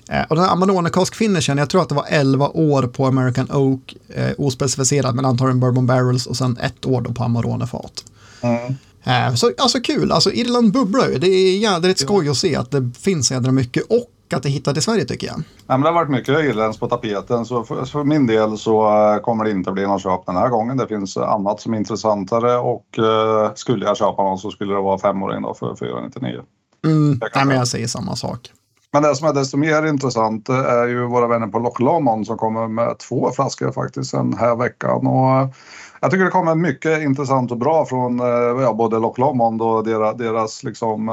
Eh, 0.08 0.22
och 0.28 0.36
den 0.36 0.44
här 0.44 0.52
Amarone 0.52 0.90
Cask 0.90 1.14
Finishen, 1.14 1.58
jag 1.58 1.70
tror 1.70 1.82
att 1.82 1.88
det 1.88 1.94
var 1.94 2.06
11 2.08 2.48
år 2.48 2.82
på 2.82 3.06
American 3.06 3.50
Oak, 3.52 3.96
eh, 4.08 4.30
ospecificerad, 4.38 5.14
men 5.14 5.24
antagligen 5.24 5.60
Bourbon 5.60 5.86
Barrels 5.86 6.26
och 6.26 6.36
sen 6.36 6.58
ett 6.62 6.86
år 6.86 7.00
då 7.00 7.12
på 7.12 7.24
Amarone-fat. 7.24 8.04
Mm. 8.40 8.74
Eh, 9.04 9.34
så 9.34 9.52
alltså 9.58 9.80
kul, 9.80 10.12
alltså 10.12 10.32
Irland 10.32 10.72
bubblar 10.72 11.08
ju. 11.08 11.18
Det 11.18 11.28
är 11.28 11.58
jädrigt 11.58 12.00
skoj 12.00 12.28
att 12.28 12.36
se 12.36 12.56
att 12.56 12.70
det 12.70 12.90
finns 12.98 13.30
jädra 13.30 13.52
mycket 13.52 13.82
och 13.88 14.06
att 14.36 14.42
det 14.42 14.78
i 14.78 14.80
Sverige 14.80 15.04
tycker 15.04 15.26
jag. 15.26 15.36
Ja, 15.38 15.42
men 15.66 15.80
det 15.80 15.88
har 15.88 15.94
varit 15.94 16.10
mycket 16.10 16.44
irländskt 16.44 16.80
på 16.80 16.86
tapeten 16.86 17.44
så 17.44 17.64
för, 17.64 17.84
för, 17.84 18.04
min 18.04 18.26
del 18.26 18.58
så 18.58 18.86
eh, 18.86 19.20
kommer 19.20 19.44
det 19.44 19.50
inte 19.50 19.72
bli 19.72 19.86
någon 19.86 19.98
köp 19.98 20.26
den 20.26 20.36
här 20.36 20.48
gången. 20.48 20.76
Det 20.76 20.86
finns 20.86 21.16
annat 21.16 21.60
som 21.60 21.74
är 21.74 21.78
intressantare 21.78 22.58
och 22.58 22.86
uh, 22.98 23.54
skulle 23.54 23.86
jag 23.86 23.96
köpa 23.96 24.22
någon 24.22 24.38
så 24.38 24.50
skulle 24.50 24.74
det 24.74 24.80
vara 24.80 24.98
femåring 24.98 25.42
då 25.42 25.54
för 25.54 25.76
499. 25.76 26.40
Mm, 26.84 27.20
nej, 27.34 27.46
men 27.46 27.56
jag 27.56 27.68
säger 27.68 27.86
samma 27.86 28.16
sak. 28.16 28.50
Men 28.92 29.02
det 29.02 29.14
som 29.14 29.28
är 29.28 29.32
desto 29.32 29.56
mer 29.56 29.86
intressant 29.86 30.48
är 30.48 30.86
ju 30.86 31.06
våra 31.06 31.26
vänner 31.26 31.46
på 31.46 31.58
Loch 31.58 31.80
Lomond 31.80 32.26
som 32.26 32.38
kommer 32.38 32.68
med 32.68 32.98
två 32.98 33.30
flaskor 33.30 33.72
faktiskt 33.72 34.12
den 34.12 34.32
här 34.32 34.56
veckan. 34.56 35.06
Och 35.06 35.54
jag 36.00 36.10
tycker 36.10 36.24
det 36.24 36.30
kommer 36.30 36.54
mycket 36.54 37.02
intressant 37.02 37.50
och 37.50 37.58
bra 37.58 37.86
från 37.86 38.18
ja, 38.62 38.74
både 38.74 38.98
Loch 38.98 39.18
Lomond 39.18 39.62
och 39.62 39.84
deras, 39.84 40.16
deras 40.16 40.64
liksom, 40.64 41.08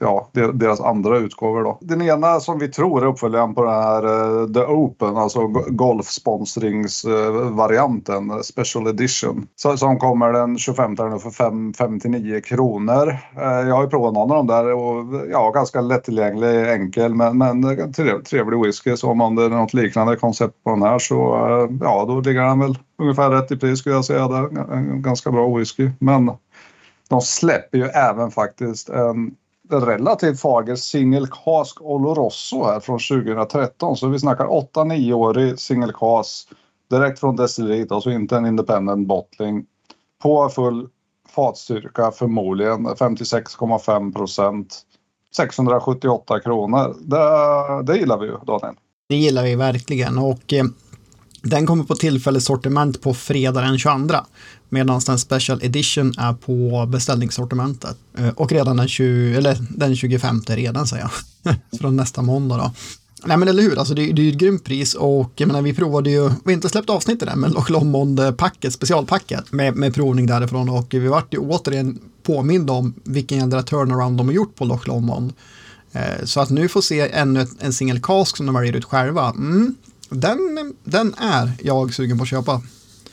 ja, 0.00 0.28
deras 0.54 0.80
andra 0.80 1.18
utgåvor. 1.18 1.62
Då. 1.62 1.78
Den 1.80 2.02
ena 2.02 2.40
som 2.40 2.58
vi 2.58 2.68
tror 2.68 3.02
är 3.02 3.06
uppföljaren 3.06 3.54
på 3.54 3.64
den 3.64 3.74
här 3.74 4.06
uh, 4.06 4.46
The 4.52 4.60
Open, 4.60 5.16
alltså 5.16 5.46
golfsponsringsvarianten, 5.68 8.30
uh, 8.30 8.40
Special 8.40 8.86
Edition. 8.86 9.46
Så, 9.56 9.76
som 9.76 9.98
kommer 9.98 10.32
den 10.32 10.58
25 10.58 10.96
för 10.96 11.30
5, 11.30 11.72
59 11.72 12.40
kronor. 12.40 13.08
Uh, 13.08 13.68
jag 13.68 13.74
har 13.74 13.82
ju 13.82 13.88
provat 13.88 14.14
någon 14.14 14.30
av 14.30 14.36
dem 14.36 14.46
där 14.46 14.72
och 14.72 15.04
ja, 15.30 15.50
ganska 15.50 15.80
lättillgänglig, 15.80 16.70
enkel 16.70 17.14
men, 17.14 17.38
men 17.38 17.92
trevlig, 17.92 18.24
trevlig 18.24 18.60
whisky. 18.60 18.96
Så 18.96 19.10
om 19.10 19.36
det 19.36 19.44
är 19.44 19.48
något 19.48 19.74
liknande 19.74 20.16
koncept 20.16 20.64
på 20.64 20.70
den 20.70 20.82
här 20.82 20.98
så 20.98 21.14
ja, 21.80 22.04
då 22.08 22.20
ligger 22.20 22.42
den 22.42 22.60
väl 22.60 22.78
ungefär 22.98 23.30
rätt 23.30 23.52
i 23.52 23.56
pris 23.56 23.78
skulle 23.78 23.94
jag 23.94 24.04
säga. 24.04 24.28
Det 24.28 24.74
en 24.74 25.02
ganska 25.02 25.30
bra 25.30 25.56
whisky. 25.56 25.90
Men 25.98 26.30
de 27.08 27.20
släpper 27.20 27.78
ju 27.78 27.84
även 27.84 28.30
faktiskt 28.30 28.88
en 28.88 29.36
relativt 29.70 30.40
fager 30.40 30.76
single 30.76 31.26
cask 31.44 31.80
Oloroso 31.80 32.64
här 32.64 32.80
från 32.80 32.98
2013. 32.98 33.96
Så 33.96 34.08
vi 34.08 34.18
snackar 34.18 34.44
8-9-årig 34.44 35.58
single 35.58 35.92
cask 35.92 36.48
direkt 36.90 37.20
från 37.20 37.36
destilleriet, 37.36 37.92
alltså 37.92 38.10
inte 38.10 38.36
en 38.36 38.46
independent 38.46 39.08
bottling. 39.08 39.66
På 40.22 40.48
full 40.48 40.88
fatstyrka 41.34 42.10
förmodligen 42.10 42.86
56,5 42.86 44.12
procent. 44.12 44.82
678 45.36 46.40
kronor. 46.40 46.96
Det, 47.00 47.92
det 47.92 47.98
gillar 47.98 48.18
vi 48.18 48.26
ju 48.26 48.36
Daniel. 48.46 48.74
Det 49.08 49.16
gillar 49.16 49.42
vi 49.42 49.54
verkligen 49.54 50.18
och 50.18 50.52
eh, 50.52 50.64
den 51.42 51.66
kommer 51.66 51.84
på 51.84 51.94
tillfälligt 51.94 52.44
sortiment 52.44 53.02
på 53.02 53.14
fredag 53.14 53.60
den 53.60 53.78
22. 53.78 54.14
Medan 54.74 55.00
den 55.06 55.18
Special 55.18 55.62
Edition 55.62 56.14
är 56.18 56.32
på 56.32 56.86
beställningssortimentet. 56.86 57.96
Eh, 58.18 58.28
och 58.28 58.52
redan 58.52 58.76
den, 58.76 58.88
20, 58.88 59.34
eller 59.34 59.58
den 59.70 59.96
25 59.96 60.42
redan 60.46 60.86
säger 60.86 61.10
jag. 61.42 61.54
Från 61.80 61.96
nästa 61.96 62.22
måndag 62.22 62.56
då. 62.56 62.72
Nej 63.26 63.36
men 63.36 63.48
eller 63.48 63.62
hur, 63.62 63.78
alltså 63.78 63.94
det, 63.94 64.12
det 64.12 64.22
är 64.22 64.24
ju 64.24 64.30
ett 64.30 64.38
grymt 64.38 64.64
pris 64.64 64.94
och 64.94 65.32
jag 65.36 65.46
menar, 65.46 65.62
vi 65.62 65.74
provade 65.74 66.10
ju, 66.10 66.28
vi 66.28 66.34
har 66.44 66.52
inte 66.52 66.68
släppt 66.68 66.90
avsnittet 66.90 67.28
än, 67.28 67.40
men 67.40 67.52
Loch 67.52 67.70
Lomond-packet, 67.70 68.72
specialpacket 68.72 69.52
med, 69.52 69.76
med 69.76 69.94
provning 69.94 70.26
därifrån 70.26 70.68
och 70.68 70.86
vi 70.94 71.08
vart 71.08 71.34
ju 71.34 71.38
återigen 71.38 71.98
påminda 72.22 72.72
om 72.72 72.94
vilken 73.04 73.38
jädra 73.38 73.62
turnaround 73.62 74.18
de 74.18 74.26
har 74.26 74.34
gjort 74.34 74.54
på 74.54 74.64
Loch 74.64 74.88
Lomond. 74.88 75.32
Eh, 75.92 76.24
så 76.24 76.40
att 76.40 76.50
nu 76.50 76.68
få 76.68 76.82
se 76.82 77.10
ännu 77.10 77.46
en 77.60 77.72
single 77.72 78.00
cask 78.02 78.36
som 78.36 78.46
de 78.46 78.54
väljer 78.54 78.76
ut 78.76 78.84
själva, 78.84 79.30
mm, 79.30 79.74
den, 80.08 80.74
den 80.84 81.14
är 81.14 81.52
jag 81.62 81.94
sugen 81.94 82.18
på 82.18 82.22
att 82.22 82.28
köpa. 82.28 82.62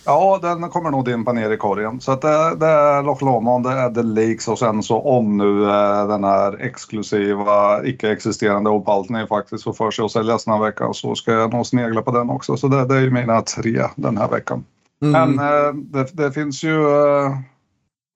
Ja, 0.05 0.39
den 0.41 0.69
kommer 0.69 0.91
nog 0.91 1.05
dimpa 1.05 1.33
ner 1.33 1.49
i 1.49 1.57
korgen. 1.57 2.01
Så 2.01 2.11
att 2.11 2.21
det, 2.21 2.55
det 2.55 2.65
är 2.67 3.03
Loch 3.03 3.21
Lomond, 3.21 3.65
det 3.65 3.71
är 3.71 3.89
The 3.89 4.03
Lakes 4.03 4.47
och 4.47 4.59
sen 4.59 4.83
så 4.83 5.01
om 5.01 5.37
nu 5.37 5.69
eh, 5.69 6.07
den 6.07 6.23
här 6.23 6.61
exklusiva 6.61 7.85
icke-existerande 7.85 8.69
Opalten 8.69 9.27
faktiskt 9.27 9.63
får 9.63 9.73
för 9.73 9.91
sig 9.91 10.05
att 10.05 10.11
säljas 10.11 10.45
den 10.45 10.53
här 10.53 10.61
veckan 10.61 10.93
så 10.93 11.15
ska 11.15 11.31
jag 11.31 11.53
nog 11.53 11.65
snegla 11.65 12.01
på 12.01 12.11
den 12.11 12.29
också. 12.29 12.57
Så 12.57 12.67
det, 12.67 12.85
det 12.85 12.95
är 12.95 13.01
ju 13.01 13.11
mina 13.11 13.41
tre 13.41 13.87
den 13.95 14.17
här 14.17 14.29
veckan. 14.29 14.63
Mm. 15.01 15.35
Men 15.35 15.47
eh, 15.47 15.73
det, 15.73 16.09
det, 16.13 16.31
finns 16.31 16.63
ju 16.63 16.81
eh, 16.81 17.37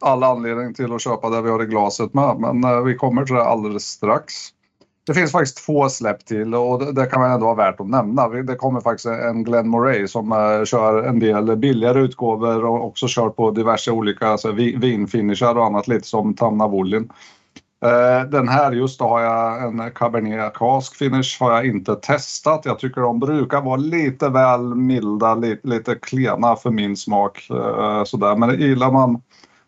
all 0.06 0.24
anledning 0.24 0.74
till 0.74 0.94
att 0.94 1.02
köpa 1.02 1.30
det 1.30 1.42
vi 1.42 1.50
har 1.50 1.64
i 1.64 1.66
glaset 1.66 2.14
med. 2.14 2.38
Men 2.40 2.86
vi 2.86 2.96
kommer 2.96 3.26
till 3.26 3.36
det 3.36 3.44
alldeles 3.44 3.84
strax. 3.84 4.34
Det 5.06 5.14
finns 5.14 5.32
faktiskt 5.32 5.66
två 5.66 5.90
släpp 5.90 6.26
till 6.26 6.56
och 6.56 6.94
det, 6.94 7.06
kan 7.06 7.22
man 7.22 7.32
ändå 7.32 7.46
vara 7.46 7.56
värt 7.56 7.80
att 7.80 7.90
nämna. 7.90 8.28
Det 8.28 8.56
kommer 8.56 8.82
faktiskt 8.82 9.06
en 9.06 9.44
Glenn 9.44 9.68
Moray 9.68 10.08
som 10.08 10.32
eh, 10.32 10.64
kör 10.66 11.04
en 11.04 11.20
del 11.20 11.56
billigare 11.56 12.00
utgåvor 12.00 12.66
och 12.66 12.86
också 12.86 13.08
kör 13.08 13.30
på 13.30 13.52
diverse 13.52 13.92
olika 13.92 14.28
alltså, 14.28 14.52
vinfinishar 14.52 15.56
och 15.56 15.66
annat 15.66 15.88
lite 15.88 16.08
som 16.08 16.34
Tanna 16.34 16.68
Wollin. 16.68 17.10
Eh, 17.86 18.30
den 18.30 18.48
här 18.48 18.72
just 18.72 19.00
då 19.00 19.06
har 19.06 19.22
jag 19.22 19.64
en 19.64 19.92
Cabernet 19.92 20.54
Cask 20.54 20.96
Finish 20.96 21.38
har 21.40 21.52
jag 21.52 21.66
inte 21.66 21.96
testat. 21.96 22.62
Jag 22.66 22.80
tycker 22.80 23.02
de 23.02 23.20
brukar 23.20 23.62
vara 23.62 23.76
lite 23.76 24.30
väl 24.30 24.76
milda, 24.76 25.36
lite, 25.36 25.68
lite 25.68 25.96
klena 25.96 26.56
för 26.56 26.70
min 26.70 26.98
smak. 26.98 27.48
Eh, 27.50 28.04
sådär. 28.04 28.36
Men 28.36 28.60
gillar 28.60 28.92
man 28.92 29.22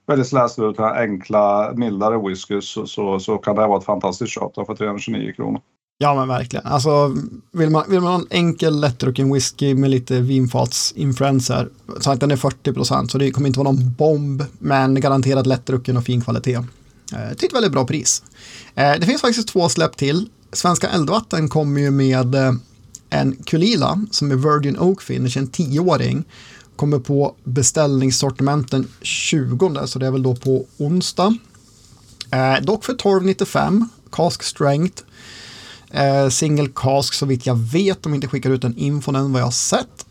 väldigt 0.08 0.28
slätstruta, 0.28 0.94
enkla, 0.94 1.74
mildare 1.76 2.30
whisky 2.30 2.62
så, 2.62 2.88
så, 2.88 3.20
så, 3.20 3.38
kan 3.38 3.56
det 3.56 3.62
här 3.62 3.68
vara 3.68 3.80
ett 3.80 3.86
fantastiskt 3.86 4.32
köp 4.32 4.56
för 4.56 4.76
329 4.76 5.34
kronor. 5.36 5.62
Ja 5.98 6.16
men 6.16 6.28
verkligen. 6.28 6.66
Alltså, 6.66 7.16
vill, 7.52 7.70
man, 7.70 7.84
vill 7.90 8.02
man 8.02 8.12
ha 8.12 8.20
en 8.20 8.28
enkel 8.30 8.80
lättdrucken 8.80 9.34
whisky 9.34 9.76
med 9.76 9.90
lite 9.90 10.22
vinfatsinfluenser 10.22 11.70
så 12.00 12.12
att 12.12 12.20
den 12.20 12.32
är 12.32 12.36
40 12.36 12.74
procent 12.74 13.12
så 13.12 13.18
det 13.18 13.32
kommer 13.32 13.48
inte 13.48 13.60
vara 13.60 13.72
någon 13.72 13.94
bomb 13.94 14.44
men 14.60 15.02
garanterat 15.02 15.48
lättdrucken 15.48 15.98
och 15.98 16.04
fin 16.04 16.22
kvalitet. 16.22 16.56
Eh, 17.14 17.36
till 17.38 17.48
ett 17.48 17.54
väldigt 17.54 17.72
bra 17.72 17.86
pris. 17.86 18.24
Eh, 18.76 18.94
det 19.00 19.06
finns 19.06 19.22
faktiskt 19.22 19.48
två 19.48 19.70
släpp 19.70 19.98
till. 19.98 20.30
Svenska 20.52 20.90
Eldvatten 20.90 21.50
kommer 21.50 21.82
ju 21.82 21.92
med 21.92 22.36
eh, 22.36 22.54
en 23.10 23.36
Kulila 23.36 24.06
som 24.12 24.32
är 24.32 24.36
Virgin 24.36 24.80
Oak 24.80 25.02
Finish, 25.02 25.38
en 25.38 25.48
tioåring 25.48 26.24
kommer 26.78 27.00
på 27.00 27.36
beställningssortimenten 27.44 28.88
20, 29.02 29.88
så 29.88 30.00
det 30.00 30.08
är 30.08 30.12
väl 30.12 30.24
då 30.24 30.36
på 30.36 30.66
onsdag. 30.78 31.38
Eh, 32.32 32.64
dock 32.64 32.86
för 32.86 32.94
12,95, 32.94 33.86
cask 34.12 34.44
strength. 34.44 35.04
Eh, 35.92 36.30
single 36.30 36.70
cask 36.76 37.14
så 37.14 37.26
vitt 37.26 37.46
jag 37.46 37.56
vet, 37.56 38.04
de 38.04 38.14
inte 38.14 38.28
skickar 38.28 38.50
ut 38.50 38.64
en 38.64 38.78
info 38.78 39.16
än 39.16 39.34
vad 39.34 39.42
jag 39.42 39.48
har 39.48 39.52
sett. 39.52 40.07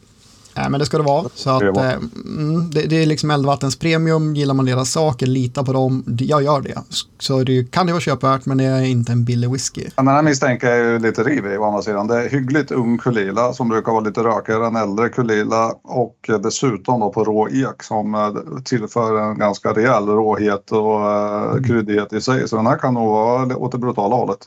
Nej, 0.57 0.71
men 0.71 0.81
det 0.81 0.87
ska 0.87 0.97
det 0.97 1.05
vara. 1.05 1.29
Så 1.35 1.51
att, 1.51 1.63
eh, 1.63 1.93
mm, 1.93 2.71
det, 2.71 2.83
det 2.83 3.03
är 3.03 3.07
liksom 3.07 3.31
Eldvattens 3.31 3.79
premium. 3.79 4.35
Gillar 4.35 4.55
man 4.55 4.65
deras 4.65 4.93
saker, 4.93 5.27
lita 5.27 5.65
på 5.65 5.73
dem. 5.73 6.05
Jag 6.19 6.43
gör 6.43 6.61
det. 6.61 6.83
Så 7.19 7.43
det 7.43 7.71
kan 7.71 7.87
det 7.87 7.93
vara 7.93 8.01
köpvärt, 8.01 8.47
men 8.47 8.59
det 8.59 8.65
är 8.65 8.83
inte 8.83 9.13
en 9.13 9.25
billig 9.25 9.51
whisky. 9.51 9.85
Den 9.97 10.09
här 10.09 10.23
misstänker 10.23 10.67
jag 10.67 10.79
är 10.79 10.85
ju 10.85 10.99
lite 10.99 11.23
rivig 11.23 11.61
å 11.61 11.65
andra 11.65 11.83
sidan. 11.83 12.07
Det 12.07 12.25
är 12.25 12.29
hyggligt 12.29 12.71
ung 12.71 12.99
Kulila 12.99 13.53
som 13.53 13.69
brukar 13.69 13.93
vara 13.93 14.05
lite 14.05 14.21
rökigare 14.21 14.67
än 14.67 14.77
äldre 14.77 15.09
Kulila 15.09 15.73
och 15.85 16.31
dessutom 16.43 17.01
då 17.01 17.11
på 17.13 17.25
rå 17.25 17.49
ek 17.49 17.83
som 17.83 18.15
eh, 18.15 18.63
tillför 18.65 19.21
en 19.21 19.39
ganska 19.39 19.73
rejäl 19.73 20.07
råhet 20.07 20.73
och 20.73 21.11
eh, 21.11 21.63
kryddighet 21.63 22.13
i 22.13 22.21
sig. 22.21 22.49
Så 22.49 22.57
den 22.57 22.67
här 22.67 22.79
kan 22.79 22.95
nog 22.95 23.09
vara 23.09 23.57
åt 23.57 23.73
det 23.73 23.79
brutala 23.79 24.17
hållet. 24.17 24.39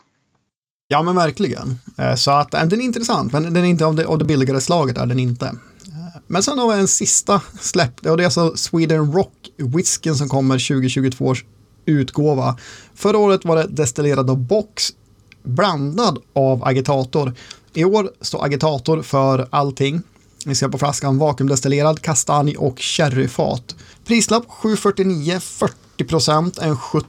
Ja, 0.87 1.01
men 1.01 1.15
verkligen. 1.15 1.79
Så 2.17 2.31
att 2.31 2.51
den 2.51 2.73
är 2.73 2.81
intressant, 2.81 3.33
men 3.33 3.43
den 3.43 3.57
är 3.57 3.63
inte 3.69 3.85
av 3.85 3.95
det, 3.95 4.05
av 4.05 4.17
det 4.17 4.25
billigare 4.25 4.61
slaget. 4.61 4.97
Är 4.97 5.05
den 5.05 5.19
inte. 5.19 5.51
Men 6.31 6.43
sen 6.43 6.59
har 6.59 6.73
vi 6.73 6.79
en 6.79 6.87
sista 6.87 7.41
släpp, 7.61 8.05
och 8.05 8.17
det 8.17 8.23
är 8.23 8.25
alltså 8.25 8.57
Sweden 8.57 9.13
Rock 9.13 9.33
whiskyn 9.57 10.15
som 10.15 10.29
kommer 10.29 10.67
2022 10.67 11.25
års 11.25 11.45
utgåva. 11.85 12.57
Förra 12.95 13.17
året 13.17 13.45
var 13.45 13.55
det 13.55 13.67
destillerad 13.67 14.29
av 14.29 14.37
box, 14.37 14.93
blandad 15.43 16.19
av 16.33 16.63
agitator. 16.63 17.33
I 17.73 17.83
år 17.83 18.11
står 18.21 18.45
agitator 18.45 19.01
för 19.01 19.47
allting. 19.49 20.01
Vi 20.45 20.55
ser 20.55 20.69
på 20.69 20.77
flaskan 20.77 21.17
vakuumdestillerad 21.17 22.01
kastanj 22.01 22.57
och 22.57 22.79
sherryfat. 22.79 23.75
Prislapp 24.05 24.43
749, 24.49 25.39
40 25.39 26.03
procent, 26.07 26.57
en 26.57 26.77
70 26.77 27.07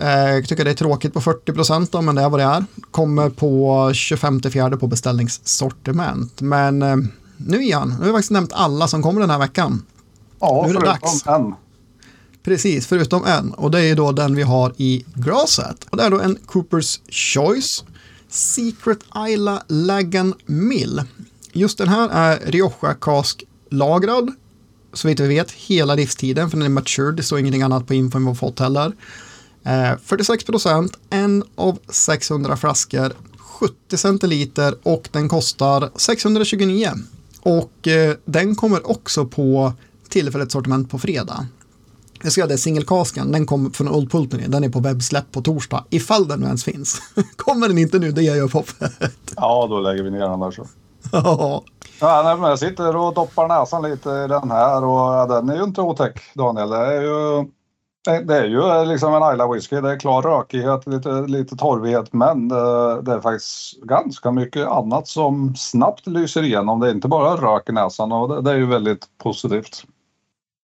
eh, 0.00 0.08
Jag 0.08 0.48
tycker 0.48 0.64
det 0.64 0.70
är 0.70 0.74
tråkigt 0.74 1.12
på 1.12 1.20
40 1.20 1.52
procent 1.52 1.92
men 1.92 2.14
det 2.14 2.22
är 2.22 2.28
vad 2.28 2.40
det 2.40 2.44
är. 2.44 2.64
Kommer 2.90 3.30
på 3.30 3.90
25 3.94 4.42
fjärde 4.42 4.76
på 4.76 4.86
beställningssortiment. 4.86 6.40
Men 6.40 6.82
eh, 6.82 6.96
nu 7.46 7.62
igen, 7.62 7.88
nu 7.88 7.94
har 7.94 8.04
vi 8.04 8.12
faktiskt 8.12 8.30
nämnt 8.30 8.52
alla 8.52 8.88
som 8.88 9.02
kommer 9.02 9.20
den 9.20 9.30
här 9.30 9.38
veckan. 9.38 9.82
Ja, 10.40 10.64
Nu 10.66 10.70
är 10.74 10.80
det 10.80 10.86
dags. 10.86 11.26
en. 11.26 11.54
Precis, 12.42 12.86
förutom 12.86 13.24
en. 13.24 13.54
Och 13.54 13.70
det 13.70 13.80
är 13.80 13.96
då 13.96 14.12
den 14.12 14.34
vi 14.34 14.42
har 14.42 14.72
i 14.76 15.04
glaset. 15.14 15.86
Och 15.90 15.96
det 15.96 16.02
är 16.02 16.10
då 16.10 16.20
en 16.20 16.38
Coopers 16.46 17.00
Choice 17.08 17.84
Secret 18.28 18.98
Isla 19.28 19.62
Lagan 19.68 20.34
Mill. 20.46 21.02
Just 21.52 21.78
den 21.78 21.88
här 21.88 22.08
är 22.08 22.50
Rioja 22.50 22.94
Cask 23.00 23.44
lagrad. 23.70 24.32
Så 24.92 25.08
vitt 25.08 25.20
vi 25.20 25.28
vet 25.28 25.50
hela 25.50 25.94
livstiden 25.94 26.50
för 26.50 26.56
den 26.56 26.66
är 26.66 26.70
matured. 26.70 27.14
Det 27.14 27.22
står 27.22 27.38
ingenting 27.38 27.62
annat 27.62 27.86
på 27.86 27.94
infon 27.94 28.22
vi 28.22 28.28
har 28.28 28.34
fått 28.34 28.58
heller. 28.58 28.92
Eh, 29.64 29.92
46 30.04 30.44
procent, 30.44 30.96
en 31.10 31.44
av 31.54 31.78
600 31.88 32.56
flaskor, 32.56 33.12
70 33.38 33.96
centiliter 33.96 34.74
och 34.82 35.08
den 35.12 35.28
kostar 35.28 35.90
629. 35.96 36.90
Och 37.42 37.88
eh, 37.88 38.16
den 38.24 38.54
kommer 38.54 38.90
också 38.90 39.26
på 39.26 39.72
tillfälligt 40.08 40.52
sortiment 40.52 40.90
på 40.90 40.98
fredag. 40.98 41.46
Jag 42.12 42.20
ska 42.20 42.30
säga 42.30 42.46
det, 42.46 42.58
singelkaskan, 42.58 43.32
den 43.32 43.46
kom 43.46 43.72
från 43.72 43.88
Old 43.88 44.10
Pulteney. 44.10 44.46
Den 44.46 44.64
är 44.64 44.68
på 44.68 44.80
webbsläpp 44.80 45.32
på 45.32 45.42
torsdag, 45.42 45.84
ifall 45.90 46.28
den 46.28 46.40
nu 46.40 46.46
ens 46.46 46.64
finns. 46.64 47.02
Kommer 47.36 47.68
den 47.68 47.78
inte 47.78 47.98
nu, 47.98 48.12
det 48.12 48.22
gör 48.22 48.36
jag 48.36 48.48
hoppet. 48.48 48.92
Ja, 49.36 49.66
då 49.70 49.80
lägger 49.80 50.02
vi 50.02 50.10
ner 50.10 50.28
den 50.28 50.40
där 50.40 50.50
så. 50.50 50.66
Ja, 51.12 51.64
Ja, 52.00 52.22
nej, 52.24 52.36
men 52.36 52.50
jag 52.50 52.58
sitter 52.58 52.96
och 52.96 53.14
doppar 53.14 53.48
näsan 53.48 53.82
lite 53.82 54.10
i 54.10 54.26
den 54.28 54.50
här 54.50 54.84
och 54.84 55.14
ja, 55.14 55.26
den 55.26 55.50
är 55.50 55.56
ju 55.56 55.64
inte 55.64 55.80
otäck 55.80 56.20
Daniel. 56.34 56.70
Det 56.70 56.76
är 56.76 57.02
ju, 57.02 57.44
det- 58.04 58.34
är 58.34 58.44
ju 58.44 58.58
eh, 58.60 58.86
liksom 58.86 59.14
en 59.14 59.32
Isla 59.34 59.52
whisky. 59.52 59.80
Det 59.80 59.90
är 59.90 60.00
klar 60.00 60.22
rökighet, 60.22 60.86
lite, 60.86 61.20
lite 61.26 61.56
torvighet 61.56 62.12
men 62.12 62.48
det, 62.48 63.02
det 63.02 63.12
är 63.12 63.20
faktiskt 63.20 63.80
ganska 63.82 64.30
mycket 64.30 64.66
annat 64.66 65.08
som 65.08 65.54
snabbt 65.56 66.06
lyser 66.06 66.42
igenom. 66.42 66.80
Det 66.80 66.86
är 66.88 66.94
inte 66.94 67.08
bara 67.08 67.36
rök 67.56 67.68
i 67.68 67.72
näsan 67.72 68.12
och 68.12 68.28
det, 68.28 68.42
det 68.42 68.50
är 68.50 68.56
ju 68.56 68.66
väldigt 68.66 69.06
positivt. 69.22 69.84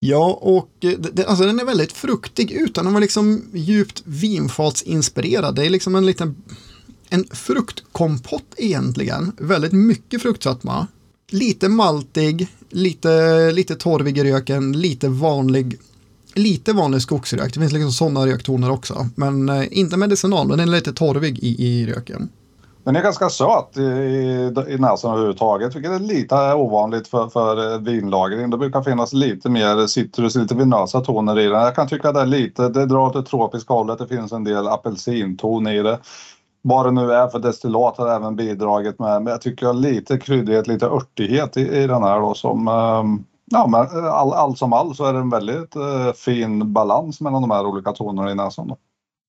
ja 0.00 0.38
och 0.43 0.71
eh, 0.81 0.90
det, 0.99 1.11
det- 1.12 1.26
alltså, 1.26 1.45
den 1.47 1.61
är 1.61 1.64
väldigt 1.64 1.93
fruktig 1.93 2.50
utan 2.52 2.87
att 2.87 2.93
vara 2.93 3.00
liksom 3.00 3.43
djupt 3.52 4.02
vinfatsinspirerad. 4.05 5.55
Det 5.55 5.66
är 5.66 5.71
liksom 5.71 5.95
en 5.95 6.07
liten 6.07 6.37
en 7.11 7.25
fruktkompott 7.25 8.55
egentligen. 8.57 9.33
Väldigt 9.38 9.73
mycket 9.73 10.23
fruktsötma. 10.23 10.87
Lite 11.31 11.69
maltig, 11.69 12.49
lite, 12.71 13.52
lite 13.52 13.75
torvig 13.76 14.19
i 14.19 14.33
röken, 14.33 14.73
lite 14.73 15.09
vanlig 15.09 15.78
lite 16.37 16.73
vanlig 16.73 17.02
skogsrök. 17.02 17.55
Det 17.55 17.61
finns 17.61 17.73
liksom 17.73 17.93
sådana 17.93 18.26
röktoner 18.26 18.71
också. 18.71 18.95
Men 19.14 19.49
eh, 19.49 19.78
inte 19.78 19.97
medicinal, 19.97 20.49
men 20.49 20.59
den 20.59 20.69
är 20.69 20.73
lite 20.73 20.93
torvig 20.93 21.38
i, 21.38 21.66
i 21.66 21.87
röken. 21.87 22.28
Den 22.87 22.97
är 22.97 23.02
ganska 23.02 23.28
söt 23.28 23.76
i, 23.76 23.81
i, 23.81 24.52
i 24.69 24.78
näsan 24.78 25.12
överhuvudtaget 25.12 25.76
vilket 25.76 25.93
är 25.93 25.99
lite 25.99 26.55
ovanligt 26.55 27.09
för, 27.09 27.28
för 27.28 27.73
eh, 27.73 27.81
vinlagring. 27.81 28.50
Det 28.50 28.57
brukar 28.57 28.83
finnas 28.83 29.12
lite 29.12 29.49
mer 29.50 29.87
citrus, 29.87 30.35
lite 30.35 30.55
vinösa 30.55 31.00
toner 31.00 31.38
i 31.38 31.47
den. 31.47 31.62
Jag 31.62 31.75
kan 31.75 31.88
tycka 31.88 32.09
att 32.09 32.14
det 32.14 32.21
är 32.21 32.26
lite, 32.26 32.69
det 32.69 32.87
drar 32.87 32.99
åt 32.99 33.12
det 33.12 33.23
tropiska 33.23 33.75
hållet. 33.75 33.99
Det 33.99 34.07
finns 34.07 34.33
en 34.33 34.45
del 34.45 34.69
apelsinton 34.69 35.66
i 35.66 35.83
det. 35.83 35.99
Vad 36.62 36.87
det 36.87 36.90
nu 36.90 37.12
är 37.12 37.28
för 37.28 37.38
destillat 37.38 37.99
har 37.99 38.16
även 38.16 38.37
bidragit 38.37 38.99
med. 38.99 39.23
Men 39.23 39.31
jag 39.31 39.40
tycker 39.40 39.73
lite 39.73 40.19
kryddighet, 40.19 40.66
lite 40.66 40.87
örtighet 40.87 41.57
i, 41.57 41.61
i 41.61 41.87
den 41.87 42.02
här 42.02 42.21
då 42.21 42.35
som 42.35 42.69
um, 42.69 43.25
Ja, 43.50 43.67
men 43.67 43.81
eh, 43.81 44.12
all, 44.12 44.33
allt 44.33 44.59
som 44.59 44.73
all 44.73 44.97
så 44.97 45.05
är 45.05 45.12
det 45.12 45.19
en 45.19 45.31
väldigt 45.31 45.76
eh, 45.76 46.12
fin 46.12 46.73
balans 46.73 47.21
mellan 47.21 47.43
de 47.43 47.50
här 47.50 47.67
olika 47.67 47.93
tonerna 47.93 48.31
i 48.31 48.35
näsan. 48.35 48.69
Då. 48.69 48.79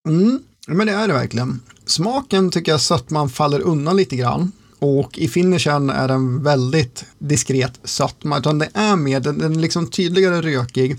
Mm, 0.09 0.39
men 0.67 0.87
det 0.87 0.93
är 0.93 1.07
det 1.07 1.13
verkligen. 1.13 1.61
Smaken 1.85 2.51
tycker 2.51 2.71
jag 2.71 2.81
sötman 2.81 3.29
faller 3.29 3.61
undan 3.61 3.95
lite 3.95 4.15
grann. 4.15 4.51
Och 4.79 5.17
i 5.17 5.27
finishen 5.27 5.89
är 5.89 6.07
den 6.07 6.43
väldigt 6.43 7.05
diskret 7.17 7.79
sötma. 7.83 8.37
Utan 8.37 8.59
det 8.59 8.69
är 8.73 8.95
mer, 8.95 9.19
den, 9.19 9.37
den 9.37 9.55
är 9.55 9.59
liksom 9.59 9.87
tydligare 9.87 10.41
rökig. 10.41 10.97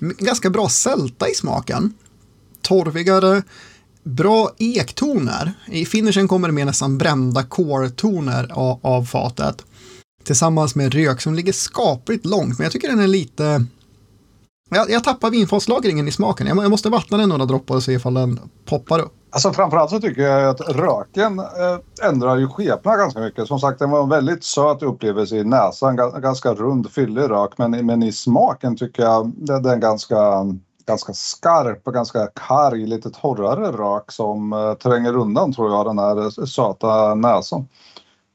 Ganska 0.00 0.50
bra 0.50 0.68
sälta 0.68 1.28
i 1.28 1.34
smaken. 1.34 1.92
Torvigare. 2.62 3.42
Bra 4.02 4.50
ektoner. 4.58 5.52
I 5.66 5.86
finishen 5.86 6.28
kommer 6.28 6.48
det 6.48 6.54
mer 6.54 6.64
nästan 6.64 6.98
brända 6.98 7.42
core-toner 7.42 8.52
av, 8.52 8.78
av 8.82 9.04
fatet. 9.04 9.64
Tillsammans 10.28 10.74
med 10.74 10.94
rök 10.94 11.20
som 11.20 11.34
ligger 11.34 11.52
skapligt 11.52 12.26
långt. 12.26 12.58
Men 12.58 12.64
jag 12.64 12.72
tycker 12.72 12.88
den 12.88 13.00
är 13.00 13.06
lite... 13.06 13.64
Jag, 14.70 14.90
jag 14.90 15.04
tappar 15.04 15.30
vinfatslagringen 15.30 16.08
i 16.08 16.12
smaken. 16.12 16.46
Jag, 16.46 16.56
jag 16.56 16.70
måste 16.70 16.88
vattna 16.88 17.18
den 17.18 17.28
några 17.28 17.44
droppar 17.44 17.74
och 17.74 17.82
se 17.82 17.92
ifall 17.92 18.14
den 18.14 18.40
poppar 18.64 18.98
upp. 18.98 19.12
Alltså 19.30 19.52
framförallt 19.52 19.90
så 19.90 20.00
tycker 20.00 20.22
jag 20.22 20.48
att 20.48 20.60
röken 20.60 21.38
eh, 21.38 22.08
ändrar 22.08 22.36
ju 22.36 22.48
skepnad 22.48 22.98
ganska 22.98 23.20
mycket. 23.20 23.48
Som 23.48 23.58
sagt, 23.58 23.78
den 23.78 23.90
var 23.90 24.02
en 24.02 24.08
väldigt 24.08 24.44
söt 24.44 24.82
upplevelse 24.82 25.36
i 25.36 25.44
näsan. 25.44 25.96
Ganska 25.96 26.54
rund, 26.54 26.90
fyllig 26.90 27.30
rök. 27.30 27.58
Men, 27.58 27.86
men 27.86 28.02
i 28.02 28.12
smaken 28.12 28.76
tycker 28.76 29.02
jag 29.02 29.26
att 29.26 29.62
det 29.62 29.70
är 29.70 29.74
en 29.74 29.80
ganska, 29.80 30.44
ganska 30.86 31.12
skarp 31.12 31.86
och 31.86 31.94
ganska 31.94 32.28
karg, 32.34 32.86
lite 32.86 33.10
torrare 33.10 33.72
rök 33.72 34.12
som 34.12 34.52
eh, 34.52 34.74
tränger 34.74 35.16
undan 35.16 35.52
tror 35.52 35.70
jag 35.70 35.86
den 35.86 35.98
här 35.98 36.46
söta 36.46 37.14
näsan. 37.14 37.66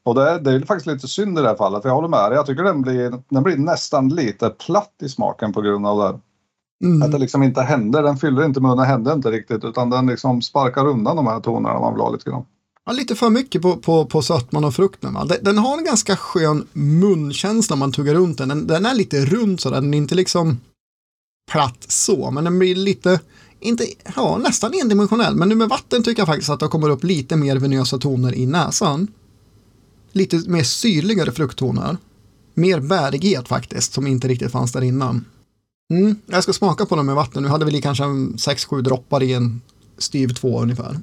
Och 0.05 0.15
det, 0.15 0.39
det 0.39 0.51
är 0.51 0.59
faktiskt 0.59 0.87
lite 0.87 1.07
synd 1.07 1.39
i 1.39 1.41
det 1.41 1.47
här 1.47 1.55
fallet. 1.55 1.81
För 1.81 1.89
jag 1.89 1.95
håller 1.95 2.07
med 2.07 2.31
dig. 2.31 2.35
Jag 2.35 2.45
tycker 2.45 2.63
den 2.63 2.81
blir, 2.81 3.21
den 3.29 3.43
blir 3.43 3.57
nästan 3.57 4.09
lite 4.09 4.49
platt 4.49 4.95
i 5.03 5.09
smaken 5.09 5.53
på 5.53 5.61
grund 5.61 5.87
av 5.87 5.97
det. 5.99 6.19
Mm. 6.87 7.01
Att 7.01 7.11
det 7.11 7.17
liksom 7.17 7.43
inte 7.43 7.61
händer, 7.61 8.03
den 8.03 8.17
fyller 8.17 8.45
inte 8.45 8.61
munnen, 8.61 8.85
händer 8.85 9.13
inte 9.13 9.31
riktigt 9.31 9.63
utan 9.63 9.89
den 9.89 10.07
liksom 10.07 10.41
sparkar 10.41 10.87
undan 10.87 11.15
de 11.15 11.27
här 11.27 11.39
tonerna 11.39 11.79
man 11.79 11.93
vill 11.93 12.01
ha 12.01 12.09
lite 12.09 12.29
grann. 12.29 12.45
Ja, 12.85 12.91
lite 12.91 13.15
för 13.15 13.29
mycket 13.29 13.61
på, 13.61 13.75
på, 13.75 14.05
på 14.05 14.21
sötman 14.21 14.65
och 14.65 14.75
frukten. 14.75 15.13
Va? 15.13 15.25
Den, 15.25 15.37
den 15.41 15.57
har 15.57 15.77
en 15.77 15.83
ganska 15.83 16.15
skön 16.15 16.67
munkänsla 16.73 17.73
om 17.73 17.79
man 17.79 17.91
tuggar 17.91 18.13
runt 18.13 18.37
den. 18.37 18.49
den. 18.49 18.67
Den 18.67 18.85
är 18.85 18.95
lite 18.95 19.25
rund 19.25 19.59
sådär, 19.59 19.81
den 19.81 19.93
är 19.93 19.97
inte 19.97 20.15
liksom 20.15 20.59
platt 21.51 21.85
så, 21.87 22.31
men 22.31 22.43
den 22.43 22.59
blir 22.59 22.75
lite, 22.75 23.19
inte, 23.59 23.85
ja, 24.15 24.37
nästan 24.37 24.73
endimensionell. 24.81 25.35
Men 25.35 25.49
nu 25.49 25.55
med 25.55 25.69
vatten 25.69 26.03
tycker 26.03 26.21
jag 26.21 26.27
faktiskt 26.27 26.49
att 26.49 26.59
det 26.59 26.67
kommer 26.67 26.89
upp 26.89 27.03
lite 27.03 27.35
mer 27.35 27.55
venösa 27.55 27.97
toner 27.97 28.35
i 28.35 28.45
näsan. 28.45 29.07
Lite 30.13 30.49
mer 30.49 30.63
syrligare 30.63 31.31
frukttoner. 31.31 31.97
Mer 32.53 32.79
bärighet 32.79 33.47
faktiskt, 33.47 33.93
som 33.93 34.07
inte 34.07 34.27
riktigt 34.27 34.51
fanns 34.51 34.71
där 34.71 34.81
innan. 34.83 35.25
Mm, 35.93 36.15
jag 36.25 36.43
ska 36.43 36.53
smaka 36.53 36.85
på 36.85 36.95
dem 36.95 37.05
med 37.05 37.15
vatten. 37.15 37.43
Nu 37.43 37.49
hade 37.49 37.65
vi 37.65 37.81
kanske 37.81 38.03
6-7 38.03 38.81
droppar 38.81 39.23
i 39.23 39.33
en 39.33 39.61
styv 39.97 40.27
två 40.27 40.61
ungefär. 40.61 40.99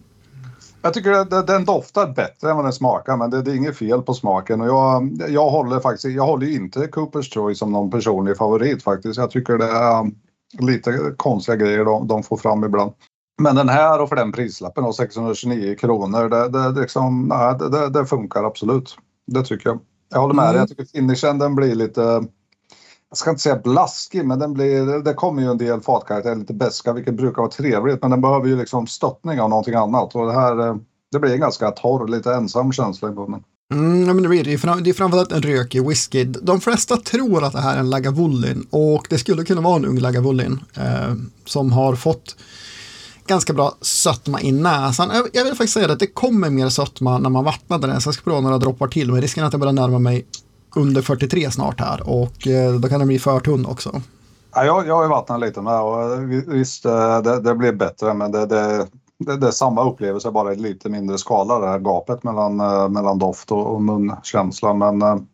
Jag 0.83 0.95
tycker 0.95 1.13
att 1.13 1.47
den- 1.47 1.65
doftar 1.65 2.13
bättre 2.15 2.51
än 2.51 2.57
vad 2.57 2.65
den 2.65 2.73
smakar 2.73 3.17
men 3.17 3.31
det, 3.31 3.43
det 3.43 3.51
är 3.51 3.55
inget 3.55 3.77
fel 3.77 4.03
på 4.03 4.15
smaken 4.15 4.61
och 4.61 4.67
jag, 4.67 5.23
jag 5.29 5.51
håller 5.51 5.81
faktiskt, 5.81 6.15
jag 6.15 6.27
håller 6.27 6.47
inte 6.51 6.87
Coopers 6.87 7.35
Choice 7.35 7.59
som 7.59 7.73
någon 7.73 7.91
personlig 7.91 8.37
favorit 8.37 8.83
faktiskt. 8.83 9.17
Jag 9.19 9.31
tycker 9.31 9.59
det 9.59 9.65
är 9.71 10.11
lite 10.59 11.15
konstiga 11.17 11.57
grejer 11.57 11.85
de, 11.85 12.09
de 12.09 12.23
får 12.23 12.37
fram 12.37 12.65
ibland. 12.65 12.93
Men 13.41 13.55
den 13.55 13.69
här 13.69 14.01
och 14.01 14.09
för 14.09 14.17
den 14.17 14.33
prislappen 14.33 14.85
och 14.85 14.95
629 14.95 15.75
kronor, 15.75 16.29
det, 16.29 16.49
det, 16.49 16.81
liksom, 16.81 17.29
nej, 17.29 17.55
det, 17.71 17.89
det, 17.89 18.07
funkar 18.07 18.45
absolut. 18.45 18.97
Det 19.27 19.45
tycker 19.45 19.69
jag. 19.69 19.79
Jag 20.11 20.21
håller 20.21 20.35
med 20.35 20.45
dig. 20.45 20.51
Mm. 20.51 20.61
Jag 20.61 20.69
tycker 20.69 20.85
finishen 20.85 21.39
den 21.39 21.55
blir 21.55 21.75
lite, 21.75 22.01
jag 23.09 23.19
ska 23.19 23.31
inte 23.31 23.43
säga 23.43 23.57
blaskig, 23.57 24.27
men 24.27 24.39
den 24.39 24.55
blir, 24.55 25.05
det 25.05 25.15
kommer 25.15 25.43
ju 25.43 25.51
en 25.51 25.59
del 25.59 25.81
fatkaraktärer, 25.81 26.37
lite 26.37 26.55
beska, 26.55 26.93
vilket 26.93 27.15
brukar 27.15 27.43
vara 27.43 27.51
trevligt. 27.51 28.03
Men 28.03 28.11
den 28.11 28.21
behöver 28.21 28.49
ju 28.49 28.57
liksom 28.57 28.87
stöttning 28.87 29.41
av 29.41 29.51
någonting 29.51 29.75
annat. 29.75 30.15
Och 30.15 30.27
det 30.27 30.33
här, 30.33 30.69
eh, 30.69 30.77
det 31.13 31.19
blir 31.19 31.33
en 31.33 31.41
ganska 31.41 31.71
torr, 31.71 32.09
lite 32.09 32.35
ensam 32.35 32.73
känsla 32.73 33.09
i 33.09 33.13
munnen. 33.13 33.43
Mm, 33.73 34.05
men 34.05 34.23
det, 34.23 34.29
blir, 34.29 34.45
det 34.45 34.91
är 34.91 34.93
framförallt 34.93 35.33
en 35.33 35.43
rökig 35.43 35.89
whisky. 35.89 36.25
De 36.25 36.61
flesta 36.61 36.97
tror 36.97 37.45
att 37.45 37.53
det 37.53 37.61
här 37.61 37.77
är 37.77 37.81
en 37.81 37.91
Lagavulin 37.91 38.67
och 38.71 39.07
det 39.11 39.19
skulle 39.19 39.45
kunna 39.45 39.61
vara 39.61 39.77
en 39.77 39.85
ung 39.85 39.99
Lagavulin 39.99 40.61
eh, 40.77 41.15
som 41.45 41.73
har 41.73 41.95
fått 41.95 42.37
ganska 43.27 43.53
bra 43.53 43.75
sötma 43.81 44.41
i 44.41 44.53
näsan. 44.53 45.11
Jag, 45.13 45.29
jag 45.33 45.45
vill 45.45 45.55
faktiskt 45.55 45.75
säga 45.75 45.93
att 45.93 45.99
det 45.99 46.07
kommer 46.07 46.51
mer 46.51 46.69
sötma 46.69 47.19
när 47.19 47.31
man 47.31 47.45
vattnade 47.45 47.87
den, 47.87 48.01
så 48.01 48.09
jag 48.09 48.15
ska 48.15 48.25
prova 48.25 48.41
några 48.41 48.59
droppar 48.59 48.89
till, 48.89 49.13
men 49.13 49.21
risken 49.21 49.43
är 49.43 49.47
att 49.47 49.53
jag 49.53 49.61
börjar 49.61 49.73
närma 49.73 49.99
mig 49.99 50.27
under 50.77 51.03
43 51.03 51.51
snart 51.51 51.81
här 51.81 52.09
och 52.09 52.47
eh, 52.47 52.73
då 52.73 52.89
kan 52.89 52.99
den 52.99 53.09
bli 53.09 53.19
för 53.19 53.41
tunn 53.41 53.67
också. 53.67 54.03
Ja, 54.55 54.65
jag, 54.65 54.87
jag 54.87 54.97
har 54.97 55.03
ju 55.03 55.09
vattnat 55.09 55.41
lite 55.41 55.63
med 55.63 55.81
och 55.81 56.13
eh, 56.13 56.19
visst, 56.47 56.87
eh, 56.87 57.23
det, 57.23 57.41
det 57.41 57.55
blir 57.55 57.73
bättre, 57.73 58.15
men 58.15 58.33
det, 58.33 58.47
det, 58.47 58.87
det, 59.19 59.37
det 59.37 59.47
är 59.47 59.51
samma 59.51 59.91
upplevelse, 59.91 60.31
bara 60.31 60.53
i 60.53 60.57
lite 60.57 60.89
mindre 60.89 61.19
skala, 61.19 61.59
det 61.59 61.69
här 61.69 61.79
gapet 61.79 62.23
mellan, 62.23 62.57
mellan 62.93 63.19
doft 63.19 63.51
och, 63.51 63.75
och 63.75 63.83
munkänsla. 63.83 64.75
Men 64.75 65.27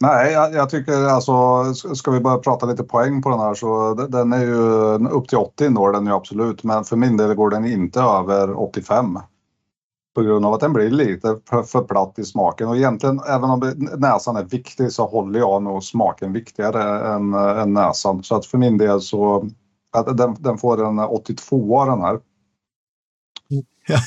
nej, 0.00 0.32
jag, 0.32 0.54
jag, 0.54 0.70
tycker 0.70 1.04
alltså, 1.04 1.64
ska 1.94 2.10
vi 2.10 2.20
börja 2.20 2.38
prata 2.38 2.66
lite 2.66 2.84
poäng 2.84 3.22
på 3.22 3.28
den 3.28 3.40
här 3.40 3.54
så 3.54 3.94
den 3.94 4.32
är 4.32 4.44
ju 4.44 5.08
upp 5.08 5.28
till 5.28 5.38
80 5.38 5.68
når 5.68 5.92
den 5.92 6.06
ju 6.06 6.12
absolut, 6.12 6.64
men 6.64 6.84
för 6.84 6.96
min 6.96 7.16
del 7.16 7.34
går 7.34 7.50
den 7.50 7.64
inte 7.64 8.00
över 8.00 8.58
85 8.58 9.18
på 10.14 10.22
grund 10.22 10.46
av 10.46 10.54
att 10.54 10.60
den 10.60 10.72
blir 10.72 10.90
lite 10.90 11.38
för 11.46 11.82
platt 11.82 12.18
i 12.18 12.24
smaken. 12.24 12.68
Och 12.68 12.76
egentligen, 12.76 13.20
även 13.28 13.50
om 13.50 13.74
näsan 13.96 14.36
är 14.36 14.44
viktig 14.44 14.92
så 14.92 15.06
håller 15.06 15.38
jag 15.38 15.62
nog 15.62 15.84
smaken 15.84 16.32
viktigare 16.32 17.14
än, 17.14 17.34
än 17.34 17.72
näsan. 17.72 18.22
Så 18.22 18.36
att 18.36 18.46
för 18.46 18.58
min 18.58 18.78
del 18.78 19.00
så, 19.00 19.48
att 19.92 20.16
den, 20.16 20.36
den 20.38 20.58
får 20.58 20.84
en 20.84 20.98
82 20.98 21.84
den 21.84 22.00
här. 22.00 22.20
Ja. 23.48 23.98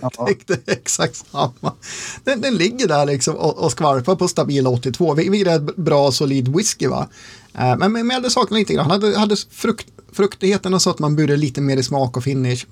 Jag 0.00 0.12
tänkte 0.26 0.58
exakt 0.66 1.16
samma. 1.16 1.72
Den, 2.24 2.40
den 2.40 2.54
ligger 2.54 2.88
där 2.88 3.06
liksom 3.06 3.34
och, 3.34 3.58
och 3.58 3.72
skvalpar 3.72 4.16
på 4.16 4.28
stabil 4.28 4.66
82, 4.66 5.14
vilket 5.14 5.46
är 5.46 5.56
ett 5.56 5.76
bra 5.76 6.12
solid 6.12 6.56
whisky 6.56 6.86
va. 6.86 7.08
Eh, 7.54 7.76
men, 7.76 7.92
men 7.92 8.06
jag 8.06 8.14
hade 8.14 8.30
saknat 8.30 8.58
lite 8.58 8.74
grann, 8.74 8.90
hade, 8.90 9.18
hade 9.18 9.36
frukt, 9.50 9.86
fruktigheten 10.12 10.80
så 10.80 10.90
att 10.90 10.98
man 10.98 11.16
burde 11.16 11.36
lite 11.36 11.60
mer 11.60 11.76
i 11.76 11.82
smak 11.82 12.16
och 12.16 12.24
finish. 12.24 12.66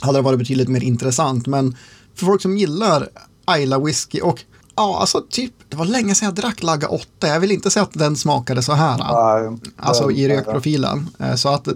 Hade 0.00 0.18
det 0.18 0.22
varit 0.22 0.38
betydligt 0.38 0.68
mer 0.68 0.84
intressant, 0.84 1.46
men 1.46 1.76
för 2.14 2.26
folk 2.26 2.42
som 2.42 2.58
gillar 2.58 3.08
Ayla 3.44 3.78
whisky 3.78 4.20
och 4.20 4.44
Ja, 4.74 5.00
alltså 5.00 5.20
typ, 5.30 5.52
det 5.68 5.76
var 5.76 5.84
länge 5.84 6.14
sedan 6.14 6.26
jag 6.26 6.34
drack 6.34 6.62
Lagga 6.62 6.88
8. 6.88 7.06
Jag 7.20 7.40
vill 7.40 7.52
inte 7.52 7.70
säga 7.70 7.82
att 7.82 7.92
den 7.92 8.16
smakade 8.16 8.62
så 8.62 8.72
här. 8.72 8.98
Nej, 8.98 9.58
alltså 9.76 10.10
i 10.10 10.28
rökprofilen. 10.28 11.08
Eh, 11.18 11.34
så 11.34 11.48
att... 11.48 11.68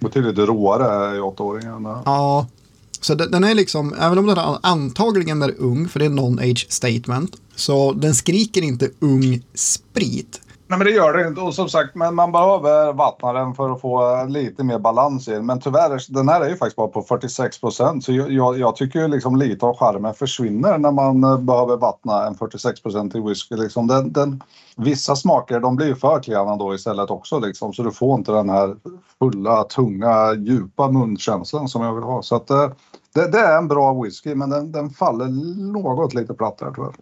Betydligt 0.00 0.38
råare 0.38 1.16
i 1.16 1.20
åttaåringen. 1.20 1.84
Ja, 1.84 2.46
så 3.00 3.14
den 3.14 3.44
är 3.44 3.54
liksom, 3.54 3.94
även 4.00 4.18
om 4.18 4.26
den 4.26 4.38
antagligen 4.62 5.42
är 5.42 5.54
ung, 5.58 5.88
för 5.88 5.98
det 5.98 6.04
är 6.04 6.10
non-age 6.10 6.66
statement, 6.68 7.36
så 7.54 7.92
den 7.92 8.14
skriker 8.14 8.62
inte 8.62 8.90
ung 9.00 9.42
sprit. 9.54 10.40
Nej 10.70 10.78
men 10.78 10.86
det 10.86 10.92
gör 10.92 11.12
det 11.12 11.28
inte 11.28 11.40
och 11.40 11.54
som 11.54 11.68
sagt 11.68 11.94
men 11.94 12.14
man 12.14 12.32
behöver 12.32 12.92
vattna 12.92 13.32
den 13.32 13.54
för 13.54 13.70
att 13.70 13.80
få 13.80 14.24
lite 14.24 14.64
mer 14.64 14.78
balans 14.78 15.28
i 15.28 15.30
den. 15.30 15.46
Men 15.46 15.60
tyvärr, 15.60 16.14
den 16.14 16.28
här 16.28 16.40
är 16.40 16.48
ju 16.48 16.56
faktiskt 16.56 16.76
bara 16.76 16.88
på 16.88 17.02
46 17.02 17.60
procent 17.60 18.04
så 18.04 18.12
jag, 18.12 18.58
jag, 18.58 18.76
tycker 18.76 19.00
ju 19.00 19.08
liksom 19.08 19.36
lite 19.36 19.66
av 19.66 19.76
charmen 19.76 20.14
försvinner 20.14 20.78
när 20.78 20.92
man 20.92 21.24
eh, 21.24 21.38
behöver 21.38 21.76
vattna 21.76 22.26
en 22.26 22.34
46 22.34 22.82
procent 22.82 23.14
i 23.14 23.20
whisky. 23.20 23.56
Liksom 23.56 23.86
den, 23.86 24.12
den, 24.12 24.42
vissa 24.76 25.16
smaker 25.16 25.60
de 25.60 25.76
blir 25.76 25.94
för 25.94 26.22
klena 26.22 26.56
då 26.56 26.74
istället 26.74 27.10
också 27.10 27.38
liksom 27.38 27.72
så 27.72 27.82
du 27.82 27.90
får 27.90 28.18
inte 28.18 28.32
den 28.32 28.50
här 28.50 28.76
fulla, 29.18 29.64
tunga, 29.64 30.34
djupa 30.34 30.90
munkänslan 30.90 31.68
som 31.68 31.82
jag 31.82 31.94
vill 31.94 32.04
ha. 32.04 32.22
Så 32.22 32.36
att 32.36 32.50
eh, 32.50 32.68
det, 33.18 33.30
det 33.30 33.38
är 33.38 33.58
en 33.58 33.68
bra 33.68 34.02
whisky 34.02 34.34
men 34.34 34.50
den, 34.50 34.72
den 34.72 34.90
faller 34.90 35.28
något 35.72 36.14
lite 36.14 36.34
platt 36.34 36.58
där 36.58 36.72
tyvärr. 36.74 36.92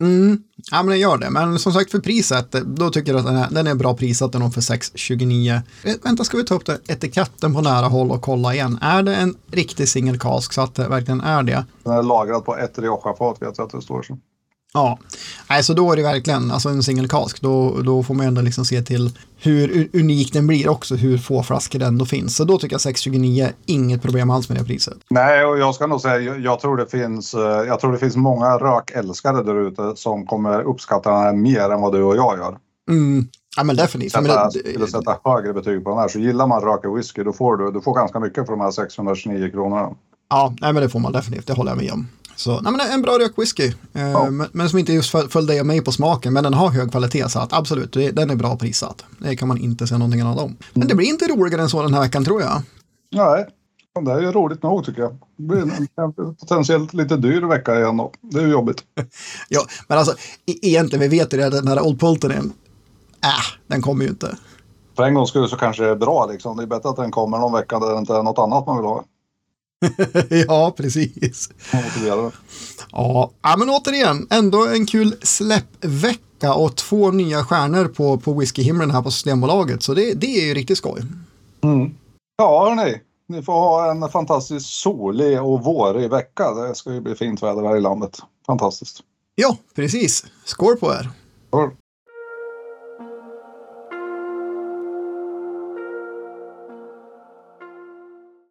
Mm, 0.00 0.38
ja 0.70 0.82
men 0.82 0.86
den 0.86 0.98
gör 0.98 1.18
det. 1.18 1.30
Men 1.30 1.58
som 1.58 1.72
sagt 1.72 1.90
för 1.90 1.98
priset, 1.98 2.50
då 2.50 2.90
tycker 2.90 3.12
jag 3.12 3.18
att 3.18 3.26
den 3.26 3.36
är, 3.36 3.48
den 3.50 3.66
är 3.66 3.74
bra 3.74 3.94
prissatt 3.94 4.32
den 4.32 4.50
för 4.50 4.60
6,29. 4.60 5.60
Eh, 5.84 5.94
vänta, 6.02 6.24
ska 6.24 6.36
vi 6.36 6.44
ta 6.44 6.54
upp 6.54 6.66
det, 6.66 6.78
etiketten 6.88 7.54
på 7.54 7.60
nära 7.60 7.86
håll 7.86 8.10
och 8.10 8.22
kolla 8.22 8.54
igen. 8.54 8.78
Är 8.82 9.02
det 9.02 9.14
en 9.14 9.34
riktig 9.50 9.88
singelkask 9.88 10.52
så 10.52 10.60
att 10.60 10.74
det 10.74 10.88
verkligen 10.88 11.20
är 11.20 11.42
det? 11.42 11.64
Den 11.84 11.92
är 11.92 12.02
lagrad 12.02 12.44
på 12.44 12.56
ett 12.56 12.78
Rioja-fat 12.78 13.42
vet 13.42 13.58
jag 13.58 13.64
att 13.64 13.72
det 13.72 13.82
står 13.82 14.02
så. 14.02 14.18
Ja, 14.76 14.98
nej, 15.50 15.62
så 15.62 15.74
då 15.74 15.92
är 15.92 15.96
det 15.96 16.02
verkligen 16.02 16.50
alltså 16.50 16.68
en 16.68 16.82
single 16.82 17.08
cask. 17.08 17.40
Då, 17.40 17.82
då 17.82 18.02
får 18.02 18.14
man 18.14 18.26
ändå 18.26 18.42
liksom 18.42 18.64
se 18.64 18.82
till 18.82 19.10
hur 19.38 19.88
unik 19.92 20.32
den 20.32 20.46
blir 20.46 20.68
också, 20.68 20.94
hur 20.94 21.18
få 21.18 21.42
flaskor 21.42 21.78
det 21.78 21.86
ändå 21.86 22.04
finns. 22.04 22.36
Så 22.36 22.44
då 22.44 22.58
tycker 22.58 22.74
jag 22.74 22.80
629, 22.80 23.48
inget 23.66 24.02
problem 24.02 24.30
alls 24.30 24.48
med 24.48 24.58
det 24.58 24.64
priset. 24.64 24.98
Nej, 25.10 25.44
och 25.44 25.58
jag 25.58 25.74
ska 25.74 25.86
nog 25.86 26.00
säga, 26.00 26.18
jag, 26.18 26.40
jag 26.40 26.60
tror 26.60 26.76
det 26.76 26.86
finns, 26.86 27.34
eh, 27.34 27.40
jag 27.40 27.80
tror 27.80 27.92
det 27.92 27.98
finns 27.98 28.16
många 28.16 28.58
rökälskare 28.58 29.42
där 29.42 29.68
ute 29.68 29.92
som 29.96 30.26
kommer 30.26 30.62
uppskatta 30.62 31.10
den 31.10 31.22
här 31.22 31.32
mer 31.32 31.70
än 31.70 31.80
vad 31.80 31.92
du 31.92 32.02
och 32.02 32.16
jag 32.16 32.38
gör. 32.38 32.56
Mm. 32.90 33.28
Ja 33.56 33.64
men 33.64 33.76
definitivt. 33.76 34.12
Sätta, 34.12 34.22
men 34.22 34.50
det, 34.52 34.70
skulle 34.70 34.86
sätta 34.86 35.18
högre 35.24 35.52
betyg 35.52 35.84
på 35.84 35.90
den 35.90 35.98
här. 35.98 36.08
Så 36.08 36.18
gillar 36.18 36.46
man 36.46 36.62
röka 36.62 36.90
whisky 36.90 37.22
då 37.22 37.32
får 37.32 37.56
du, 37.56 37.70
du 37.70 37.80
får 37.80 37.94
ganska 37.94 38.20
mycket 38.20 38.46
för 38.46 38.52
de 38.52 38.60
här 38.60 38.70
629 38.70 39.50
kronorna. 39.50 39.90
Ja, 40.30 40.54
nej, 40.60 40.72
men 40.72 40.82
det 40.82 40.88
får 40.88 41.00
man 41.00 41.12
definitivt. 41.12 41.46
Det 41.46 41.52
håller 41.52 41.70
jag 41.70 41.78
med 41.78 41.92
om. 41.92 42.08
Så, 42.36 42.60
nej, 42.60 42.72
men 42.72 42.80
en 42.80 43.02
bra 43.02 43.18
rökwhisky. 43.18 43.72
Eh, 43.92 44.02
ja. 44.02 44.30
men, 44.30 44.48
men, 44.52 44.68
som 44.68 44.78
inte 44.78 44.92
just 44.92 45.10
föll 45.10 45.46
dig 45.46 45.60
och 45.60 45.66
mig 45.66 45.80
på 45.80 45.92
smaken. 45.92 46.32
Men 46.32 46.44
den 46.44 46.54
har 46.54 46.70
hög 46.70 46.90
kvalitet 46.90 47.28
så 47.28 47.38
att 47.38 47.52
absolut, 47.52 47.92
det, 47.92 48.10
den 48.10 48.30
är 48.30 48.36
bra 48.36 48.56
prissatt. 48.56 49.04
Det 49.18 49.36
kan 49.36 49.48
man 49.48 49.58
inte 49.58 49.86
säga 49.86 49.98
någonting 49.98 50.20
annat 50.20 50.38
om. 50.38 50.56
Men 50.72 50.88
det 50.88 50.94
blir 50.94 51.06
inte 51.06 51.26
roligare 51.26 51.62
än 51.62 51.68
så 51.68 51.82
den 51.82 51.94
här 51.94 52.00
veckan 52.00 52.24
tror 52.24 52.40
jag. 52.40 52.62
Nej, 53.12 53.46
det 54.04 54.12
är 54.12 54.20
ju 54.20 54.32
roligt 54.32 54.62
nog 54.62 54.84
tycker 54.84 55.02
jag. 55.02 55.12
Det 55.36 55.42
blir 55.42 55.58
en 55.96 56.34
potentiellt 56.34 56.94
lite 56.94 57.16
dyr 57.16 57.40
vecka 57.40 57.78
igen 57.78 57.96
då. 57.96 58.12
Det 58.20 58.38
är 58.38 58.42
ju 58.42 58.50
jobbigt. 58.50 58.82
ja, 59.48 59.60
men 59.88 59.98
alltså 59.98 60.12
e-, 60.46 60.58
egentligen, 60.62 61.10
vi 61.10 61.18
vet 61.18 61.34
ju 61.34 61.42
att 61.42 61.52
den 61.52 61.68
här 61.68 61.80
Old 61.80 62.00
Pulten 62.00 62.32
äh, 62.32 62.50
den 63.66 63.82
kommer 63.82 64.04
ju 64.04 64.10
inte. 64.10 64.36
För 64.96 65.02
en 65.02 65.14
gång 65.14 65.26
skulle 65.26 65.48
så 65.48 65.56
kanske 65.56 65.82
det 65.82 65.90
är 65.90 65.96
bra 65.96 66.26
liksom. 66.26 66.56
Det 66.56 66.62
är 66.62 66.66
bättre 66.66 66.88
att 66.88 66.96
den 66.96 67.10
kommer 67.10 67.38
någon 67.38 67.52
vecka 67.52 67.78
där 67.78 67.92
det 67.92 67.98
inte 67.98 68.14
är 68.14 68.22
något 68.22 68.38
annat 68.38 68.66
man 68.66 68.76
vill 68.76 68.86
ha. 68.86 69.04
ja, 70.48 70.74
precis. 70.76 71.50
Ja, 72.92 73.30
men 73.58 73.70
återigen, 73.70 74.26
ändå 74.30 74.66
en 74.66 74.86
kul 74.86 75.16
släppvecka 75.22 76.54
och 76.54 76.76
två 76.76 77.10
nya 77.10 77.44
stjärnor 77.44 77.88
på, 77.88 78.18
på 78.18 78.32
whiskyhimlen 78.32 78.90
här 78.90 79.02
på 79.02 79.10
Systembolaget. 79.10 79.82
Så 79.82 79.94
det, 79.94 80.14
det 80.14 80.26
är 80.26 80.46
ju 80.46 80.54
riktigt 80.54 80.78
skoj. 80.78 81.02
Mm. 81.64 81.94
Ja, 82.36 82.68
hörni. 82.68 83.00
Ni 83.28 83.42
får 83.42 83.52
ha 83.52 83.90
en 83.90 84.08
fantastiskt 84.08 84.66
solig 84.66 85.42
och 85.42 85.64
vårig 85.64 86.10
vecka. 86.10 86.54
Det 86.54 86.74
ska 86.74 86.92
ju 86.92 87.00
bli 87.00 87.14
fint 87.14 87.42
väder 87.42 87.62
här 87.62 87.76
i 87.76 87.80
landet. 87.80 88.18
Fantastiskt. 88.46 89.00
Ja, 89.34 89.56
precis. 89.74 90.26
Skål 90.44 90.76
på 90.76 90.92
er. 90.92 91.10
Skål. 91.48 91.70